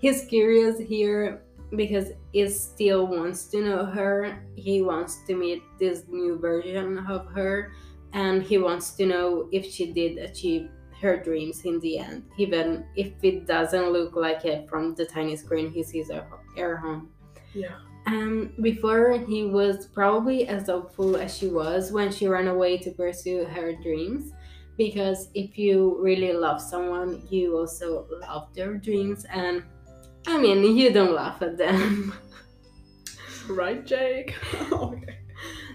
He's 0.00 0.24
curious 0.26 0.78
here 0.78 1.42
because 1.74 2.12
he 2.32 2.48
still 2.48 3.06
wants 3.06 3.46
to 3.46 3.60
know 3.60 3.84
her. 3.84 4.38
He 4.54 4.82
wants 4.82 5.24
to 5.26 5.34
meet 5.34 5.62
this 5.78 6.04
new 6.08 6.38
version 6.38 6.98
of 6.98 7.26
her, 7.32 7.72
and 8.12 8.42
he 8.42 8.58
wants 8.58 8.92
to 8.92 9.06
know 9.06 9.48
if 9.52 9.66
she 9.66 9.92
did 9.92 10.18
achieve 10.18 10.70
her 11.00 11.16
dreams 11.16 11.64
in 11.64 11.78
the 11.80 11.98
end, 11.98 12.24
even 12.38 12.84
if 12.96 13.12
it 13.22 13.46
doesn't 13.46 13.92
look 13.92 14.16
like 14.16 14.44
it 14.44 14.68
from 14.68 14.94
the 14.94 15.04
tiny 15.04 15.36
screen 15.36 15.70
he 15.70 15.82
sees 15.82 16.10
her 16.10 16.76
home. 16.76 17.10
Yeah. 17.54 17.76
And 18.06 18.56
before, 18.62 19.18
he 19.18 19.44
was 19.44 19.86
probably 19.86 20.48
as 20.48 20.68
hopeful 20.68 21.16
as 21.16 21.36
she 21.36 21.48
was 21.48 21.92
when 21.92 22.10
she 22.10 22.26
ran 22.26 22.48
away 22.48 22.78
to 22.78 22.90
pursue 22.90 23.44
her 23.44 23.74
dreams. 23.74 24.32
Because 24.78 25.28
if 25.34 25.58
you 25.58 25.98
really 26.00 26.32
love 26.32 26.62
someone, 26.62 27.26
you 27.28 27.58
also 27.58 28.06
love 28.22 28.54
their 28.54 28.74
dreams. 28.78 29.26
And 29.28 29.62
I 30.26 30.38
mean, 30.38 30.76
you 30.76 30.92
don't 30.92 31.12
laugh 31.14 31.42
at 31.42 31.58
them. 31.58 32.14
Right, 33.48 33.84
Jake? 33.84 34.36
okay. 34.72 35.18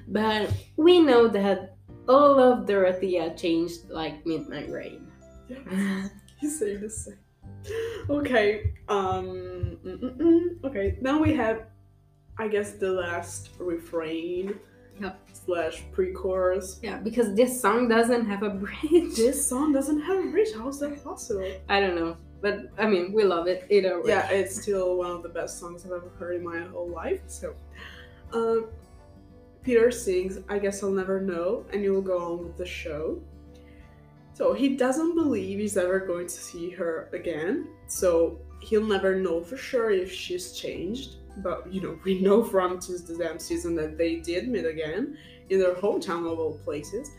but 0.07 0.53
we 0.77 0.99
know 0.99 1.27
that 1.27 1.75
all 2.07 2.39
of 2.39 2.67
Dorothea 2.67 3.33
changed 3.35 3.89
like 3.89 4.25
Midnight 4.25 4.69
Rain. 4.69 5.11
Yes. 5.49 6.09
You 6.41 6.49
say 6.49 6.75
the 6.75 6.89
same. 6.89 7.17
Okay. 8.09 8.73
Um. 8.89 9.79
mm, 9.79 9.97
mm, 9.97 10.17
mm. 10.17 10.63
Okay. 10.65 10.97
Now 10.99 11.21
we 11.21 11.33
have, 11.35 11.67
I 12.37 12.49
guess, 12.49 12.73
the 12.73 12.91
last 12.91 13.51
refrain. 13.59 14.59
Yep. 15.01 15.19
Slash 15.33 15.83
pre-chorus. 15.91 16.79
Yeah, 16.81 16.97
because 16.97 17.35
this 17.35 17.59
song 17.59 17.87
doesn't 17.87 18.25
have 18.25 18.43
a 18.43 18.49
bridge. 18.49 19.15
This 19.15 19.45
song 19.45 19.73
doesn't 19.73 20.01
have 20.01 20.23
a 20.23 20.27
bridge. 20.29 20.49
How's 20.55 20.79
that 20.79 21.03
possible? 21.03 21.51
I 21.69 21.79
don't 21.79 21.95
know. 21.95 22.17
But 22.41 22.69
I 22.77 22.87
mean, 22.87 23.13
we 23.13 23.23
love 23.23 23.47
it 23.47 23.65
either 23.69 24.01
way. 24.01 24.09
Yeah, 24.09 24.29
it's 24.29 24.61
still 24.61 24.97
one 24.97 25.11
of 25.11 25.23
the 25.23 25.29
best 25.29 25.59
songs 25.59 25.85
I've 25.85 25.91
ever 25.91 26.11
heard 26.19 26.35
in 26.35 26.43
my 26.43 26.59
whole 26.59 26.89
life. 26.89 27.21
So, 27.27 27.55
um, 28.33 28.67
Peter 29.63 29.91
sings 29.91 30.39
"I 30.49 30.59
guess 30.59 30.83
I'll 30.83 30.91
never 30.91 31.21
know," 31.21 31.65
and 31.71 31.81
you 31.83 31.93
will 31.93 32.01
go 32.01 32.17
on 32.19 32.43
with 32.43 32.57
the 32.57 32.65
show. 32.65 33.21
So 34.33 34.53
he 34.53 34.75
doesn't 34.75 35.15
believe 35.15 35.59
he's 35.59 35.77
ever 35.77 35.99
going 35.99 36.27
to 36.27 36.33
see 36.33 36.69
her 36.71 37.09
again. 37.13 37.67
So 37.87 38.39
he'll 38.61 38.85
never 38.85 39.15
know 39.15 39.41
for 39.41 39.57
sure 39.57 39.91
if 39.91 40.11
she's 40.11 40.53
changed. 40.53 41.17
But 41.37 41.71
you 41.71 41.81
know, 41.81 41.99
we 42.03 42.21
know 42.21 42.43
from 42.43 42.79
the 42.79 43.15
Damn 43.17 43.39
season 43.39 43.75
that 43.75 43.97
they 43.97 44.17
did 44.17 44.47
meet 44.47 44.65
again 44.65 45.17
in 45.49 45.59
their 45.59 45.75
hometown 45.75 46.31
of 46.31 46.39
all 46.39 46.57
places. 46.63 47.11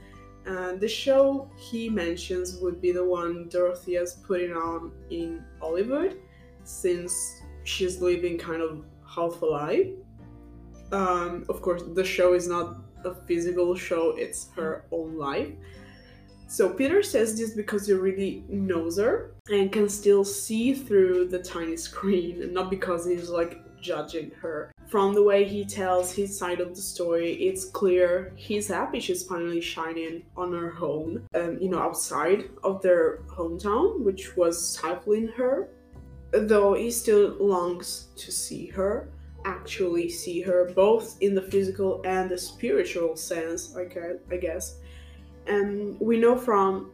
And 0.46 0.78
the 0.80 0.88
show 0.88 1.50
he 1.56 1.88
mentions 1.88 2.58
would 2.60 2.80
be 2.80 2.92
the 2.92 3.04
one 3.04 3.48
Dorothea's 3.48 4.14
putting 4.26 4.52
on 4.52 4.92
in 5.10 5.42
Hollywood, 5.58 6.20
since 6.64 7.42
she's 7.64 8.00
living 8.02 8.36
kind 8.38 8.60
of 8.60 8.84
half 9.08 9.40
alive. 9.40 9.92
Um, 10.92 11.44
of 11.48 11.62
course, 11.62 11.82
the 11.94 12.04
show 12.04 12.34
is 12.34 12.46
not 12.46 12.76
a 13.04 13.14
physical 13.26 13.74
show, 13.74 14.10
it's 14.16 14.50
her 14.56 14.84
own 14.92 15.16
life. 15.16 15.48
So 16.46 16.68
Peter 16.68 17.02
says 17.02 17.36
this 17.38 17.54
because 17.54 17.86
he 17.86 17.94
really 17.94 18.44
knows 18.48 18.98
her 18.98 19.34
and 19.50 19.72
can 19.72 19.88
still 19.88 20.24
see 20.24 20.74
through 20.74 21.28
the 21.28 21.38
tiny 21.38 21.76
screen, 21.76 22.52
not 22.52 22.70
because 22.70 23.06
he's 23.06 23.30
like 23.30 23.63
judging 23.84 24.32
her. 24.40 24.72
From 24.88 25.14
the 25.14 25.22
way 25.22 25.44
he 25.44 25.64
tells 25.64 26.12
his 26.12 26.36
side 26.36 26.60
of 26.60 26.74
the 26.74 26.80
story, 26.80 27.34
it's 27.34 27.66
clear 27.66 28.32
he's 28.34 28.66
happy 28.66 28.98
she's 28.98 29.22
finally 29.22 29.60
shining 29.60 30.24
on 30.36 30.52
her 30.52 30.74
own, 30.80 31.22
um, 31.34 31.58
you 31.60 31.68
know, 31.68 31.78
outside 31.78 32.48
of 32.64 32.82
their 32.82 33.18
hometown, 33.28 34.00
which 34.00 34.36
was 34.36 34.56
stifling 34.66 35.28
her. 35.28 35.68
Though 36.32 36.74
he 36.74 36.90
still 36.90 37.36
longs 37.38 38.08
to 38.16 38.32
see 38.32 38.66
her, 38.68 39.08
actually 39.44 40.08
see 40.08 40.40
her, 40.40 40.72
both 40.74 41.16
in 41.20 41.34
the 41.34 41.42
physical 41.42 42.00
and 42.04 42.28
the 42.30 42.38
spiritual 42.38 43.14
sense, 43.14 43.76
I 43.76 43.84
I 44.32 44.36
guess. 44.38 44.76
And 45.46 46.00
we 46.00 46.18
know 46.18 46.36
from 46.36 46.90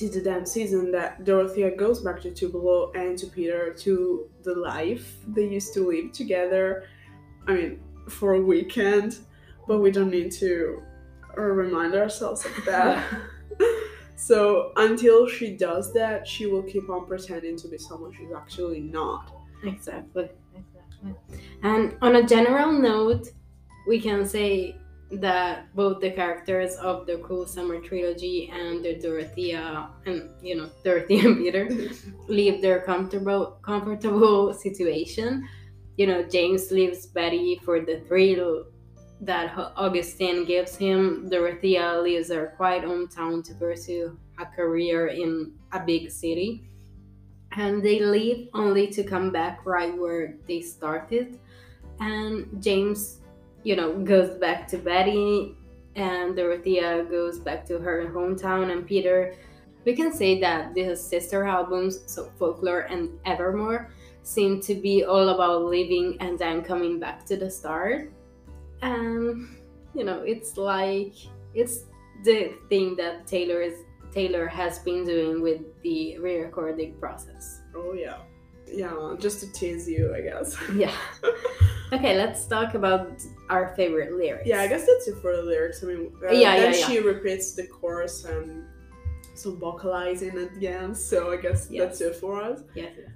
to 0.00 0.08
the 0.08 0.20
damn 0.22 0.46
season 0.46 0.90
that 0.92 1.24
Dorothea 1.24 1.76
goes 1.76 2.00
back 2.00 2.22
to 2.22 2.30
Tupelo 2.30 2.90
and 2.92 3.18
to 3.18 3.26
Peter 3.26 3.74
to 3.74 4.28
the 4.42 4.54
life 4.54 5.16
they 5.28 5.46
used 5.46 5.74
to 5.74 5.86
live 5.86 6.12
together. 6.12 6.84
I 7.46 7.52
mean, 7.52 7.80
for 8.08 8.34
a 8.34 8.40
weekend, 8.40 9.18
but 9.68 9.80
we 9.80 9.90
don't 9.90 10.10
need 10.10 10.32
to 10.32 10.82
remind 11.36 11.94
ourselves 11.94 12.46
of 12.46 12.64
that. 12.64 13.04
so 14.16 14.72
until 14.76 15.28
she 15.28 15.54
does 15.54 15.92
that, 15.92 16.26
she 16.26 16.46
will 16.46 16.62
keep 16.62 16.88
on 16.88 17.06
pretending 17.06 17.56
to 17.58 17.68
be 17.68 17.76
someone 17.76 18.12
she's 18.12 18.32
actually 18.34 18.80
not. 18.80 19.30
Exactly. 19.64 20.30
Exactly. 20.54 21.40
And 21.62 21.96
on 22.00 22.16
a 22.16 22.22
general 22.22 22.72
note, 22.72 23.32
we 23.86 24.00
can 24.00 24.24
say 24.24 24.76
that 25.12 25.74
both 25.74 26.00
the 26.00 26.10
characters 26.10 26.76
of 26.76 27.06
the 27.06 27.18
Cruel 27.18 27.46
Summer 27.46 27.80
trilogy 27.80 28.50
and 28.52 28.84
the 28.84 28.94
Dorothea 28.94 29.90
and 30.06 30.30
you 30.40 30.56
know 30.56 30.70
Dorothea 30.84 31.26
and 31.26 31.38
Peter 31.38 31.68
leave 32.28 32.62
their 32.62 32.80
comfortable 32.82 33.58
comfortable 33.62 34.54
situation. 34.66 35.48
You 35.96 36.06
know, 36.06 36.22
James 36.22 36.70
leaves 36.70 37.06
Betty 37.06 37.60
for 37.64 37.80
the 37.80 38.00
thrill 38.06 38.66
that 39.20 39.52
Augustine 39.76 40.46
gives 40.46 40.76
him. 40.76 41.28
Dorothea 41.28 42.00
leaves 42.00 42.30
her 42.30 42.54
quiet 42.56 42.84
hometown 42.84 43.44
to 43.44 43.54
pursue 43.54 44.18
a 44.38 44.46
career 44.46 45.08
in 45.08 45.52
a 45.72 45.80
big 45.80 46.10
city. 46.10 46.64
And 47.52 47.82
they 47.82 48.00
leave 48.00 48.48
only 48.54 48.86
to 48.88 49.02
come 49.02 49.30
back 49.30 49.66
right 49.66 49.94
where 49.96 50.36
they 50.46 50.62
started. 50.62 51.38
And 51.98 52.62
James 52.62 53.19
you 53.62 53.76
know, 53.76 53.98
goes 54.02 54.38
back 54.38 54.66
to 54.68 54.78
Betty, 54.78 55.56
and 55.96 56.36
Dorothea 56.36 57.04
goes 57.04 57.38
back 57.38 57.66
to 57.66 57.78
her 57.78 58.10
hometown, 58.14 58.72
and 58.72 58.86
Peter. 58.86 59.34
We 59.84 59.94
can 59.94 60.12
say 60.12 60.40
that 60.40 60.74
these 60.74 61.00
sister 61.00 61.44
albums, 61.44 62.00
so 62.06 62.30
Folklore 62.38 62.80
and 62.90 63.10
Evermore, 63.24 63.90
seem 64.22 64.60
to 64.60 64.74
be 64.74 65.04
all 65.04 65.30
about 65.30 65.64
leaving 65.64 66.16
and 66.20 66.38
then 66.38 66.62
coming 66.62 67.00
back 67.00 67.24
to 67.26 67.36
the 67.36 67.50
start. 67.50 68.12
And 68.82 69.48
you 69.94 70.04
know, 70.04 70.22
it's 70.22 70.56
like 70.56 71.14
it's 71.54 71.84
the 72.24 72.52
thing 72.68 72.96
that 72.96 73.26
Taylor 73.26 73.60
is 73.62 73.74
Taylor 74.12 74.46
has 74.46 74.78
been 74.80 75.04
doing 75.04 75.40
with 75.40 75.60
the 75.82 76.18
re-recording 76.18 76.94
process. 76.94 77.62
Oh 77.74 77.92
yeah. 77.92 78.18
Yeah, 78.72 79.14
just 79.18 79.40
to 79.40 79.52
tease 79.52 79.88
you, 79.88 80.14
I 80.14 80.20
guess. 80.20 80.56
Yeah. 80.74 80.94
Okay, 81.92 82.16
let's 82.16 82.46
talk 82.46 82.74
about 82.74 83.20
our 83.48 83.74
favorite 83.74 84.12
lyrics. 84.12 84.46
Yeah, 84.46 84.60
I 84.60 84.68
guess 84.68 84.86
that's 84.86 85.08
it 85.08 85.16
for 85.20 85.34
the 85.34 85.42
lyrics. 85.42 85.82
I 85.82 85.86
mean, 85.86 86.12
uh, 86.24 86.30
Yeah, 86.32 86.56
then 86.56 86.72
yeah, 86.72 86.78
yeah. 86.78 86.86
she 86.86 87.00
repeats 87.00 87.54
the 87.54 87.66
chorus 87.66 88.24
and 88.24 88.64
some 89.34 89.58
vocalizing 89.58 90.38
at 90.38 90.54
the 90.54 90.68
end. 90.68 90.96
So 90.96 91.32
I 91.32 91.36
guess 91.38 91.66
that's 91.66 92.00
it 92.00 92.14
for 92.16 92.40
us. 92.42 92.60
Yes, 92.74 92.92
yes. 92.96 93.08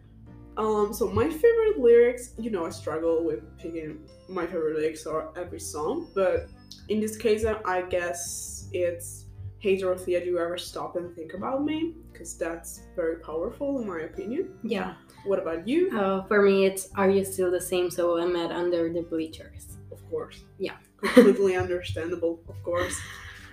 Um, 0.57 0.93
so 0.93 1.09
my 1.09 1.29
favorite 1.31 1.79
lyrics, 1.79 2.35
you 2.39 2.51
know, 2.51 2.67
I 2.67 2.71
struggle 2.71 3.25
with 3.25 3.43
picking 3.59 3.99
my 4.29 4.47
favorite 4.47 4.77
lyrics 4.77 5.05
or 5.07 5.33
every 5.37 5.61
song, 5.61 6.09
but 6.15 6.49
in 6.89 6.99
this 7.01 7.17
case, 7.17 7.45
I- 7.45 7.61
I 7.65 7.83
guess 7.83 8.69
it's 8.73 9.27
"Hey 9.59 9.77
Dorothea, 9.77 10.21
do 10.21 10.27
you 10.27 10.39
ever 10.39 10.59
stop 10.59 10.97
and 10.97 11.15
think 11.15 11.35
about 11.35 11.65
me?" 11.65 11.95
Because 12.13 12.37
that's 12.37 12.81
very 12.97 13.17
powerful 13.21 13.81
in 13.81 13.87
my 13.87 14.01
opinion. 14.03 14.45
Yeah. 14.63 14.95
What 15.25 15.39
about 15.39 15.67
you? 15.67 15.91
Uh, 15.99 16.25
for 16.25 16.43
me, 16.43 16.67
it's 16.67 16.89
Are 16.97 17.09
You 17.11 17.25
Still 17.25 17.51
the 17.51 17.61
Same? 17.61 17.91
So 17.91 18.19
I 18.21 18.27
met 18.27 18.51
under 18.51 18.93
the 18.93 19.03
bleachers. 19.03 19.77
Of 19.91 19.99
course. 20.11 20.45
Yeah. 20.59 20.77
Completely 21.03 21.57
understandable, 21.57 22.41
of 22.49 22.63
course. 22.63 22.99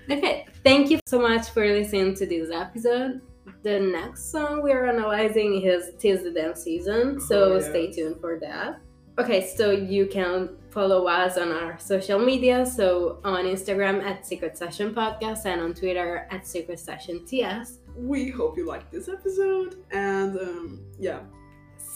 Okay, 0.10 0.47
thank 0.63 0.89
you 0.89 0.99
so 1.05 1.21
much 1.21 1.51
for 1.51 1.65
listening 1.65 2.15
to 2.15 2.25
this 2.25 2.49
episode. 2.51 3.21
The 3.62 3.79
next 3.79 4.31
song 4.31 4.62
we're 4.63 4.88
analyzing 4.88 5.62
is 5.62 5.91
Tis 5.99 6.23
the 6.23 6.31
Damn 6.31 6.55
Season, 6.55 7.21
so 7.21 7.53
Oh, 7.53 7.60
stay 7.60 7.91
tuned 7.91 8.19
for 8.19 8.39
that. 8.39 8.81
Okay, 9.19 9.47
so 9.55 9.69
you 9.71 10.07
can 10.07 10.57
follow 10.71 11.05
us 11.07 11.38
on 11.38 11.51
our 11.51 11.77
social 11.77 12.17
media. 12.19 12.65
So 12.65 13.19
on 13.23 13.45
Instagram 13.45 14.03
at 14.03 14.25
Secret 14.25 14.57
Session 14.57 14.93
Podcast 14.93 15.45
and 15.45 15.62
on 15.62 15.75
Twitter 15.75 16.27
at 16.31 16.47
Secret 16.47 16.79
Session 16.79 17.23
TS. 17.25 17.77
We 17.95 18.29
hope 18.29 18.57
you 18.57 18.65
liked 18.65 18.91
this 18.91 19.07
episode, 19.07 19.75
and 19.91 20.36
um, 20.39 20.79
yeah, 20.99 21.19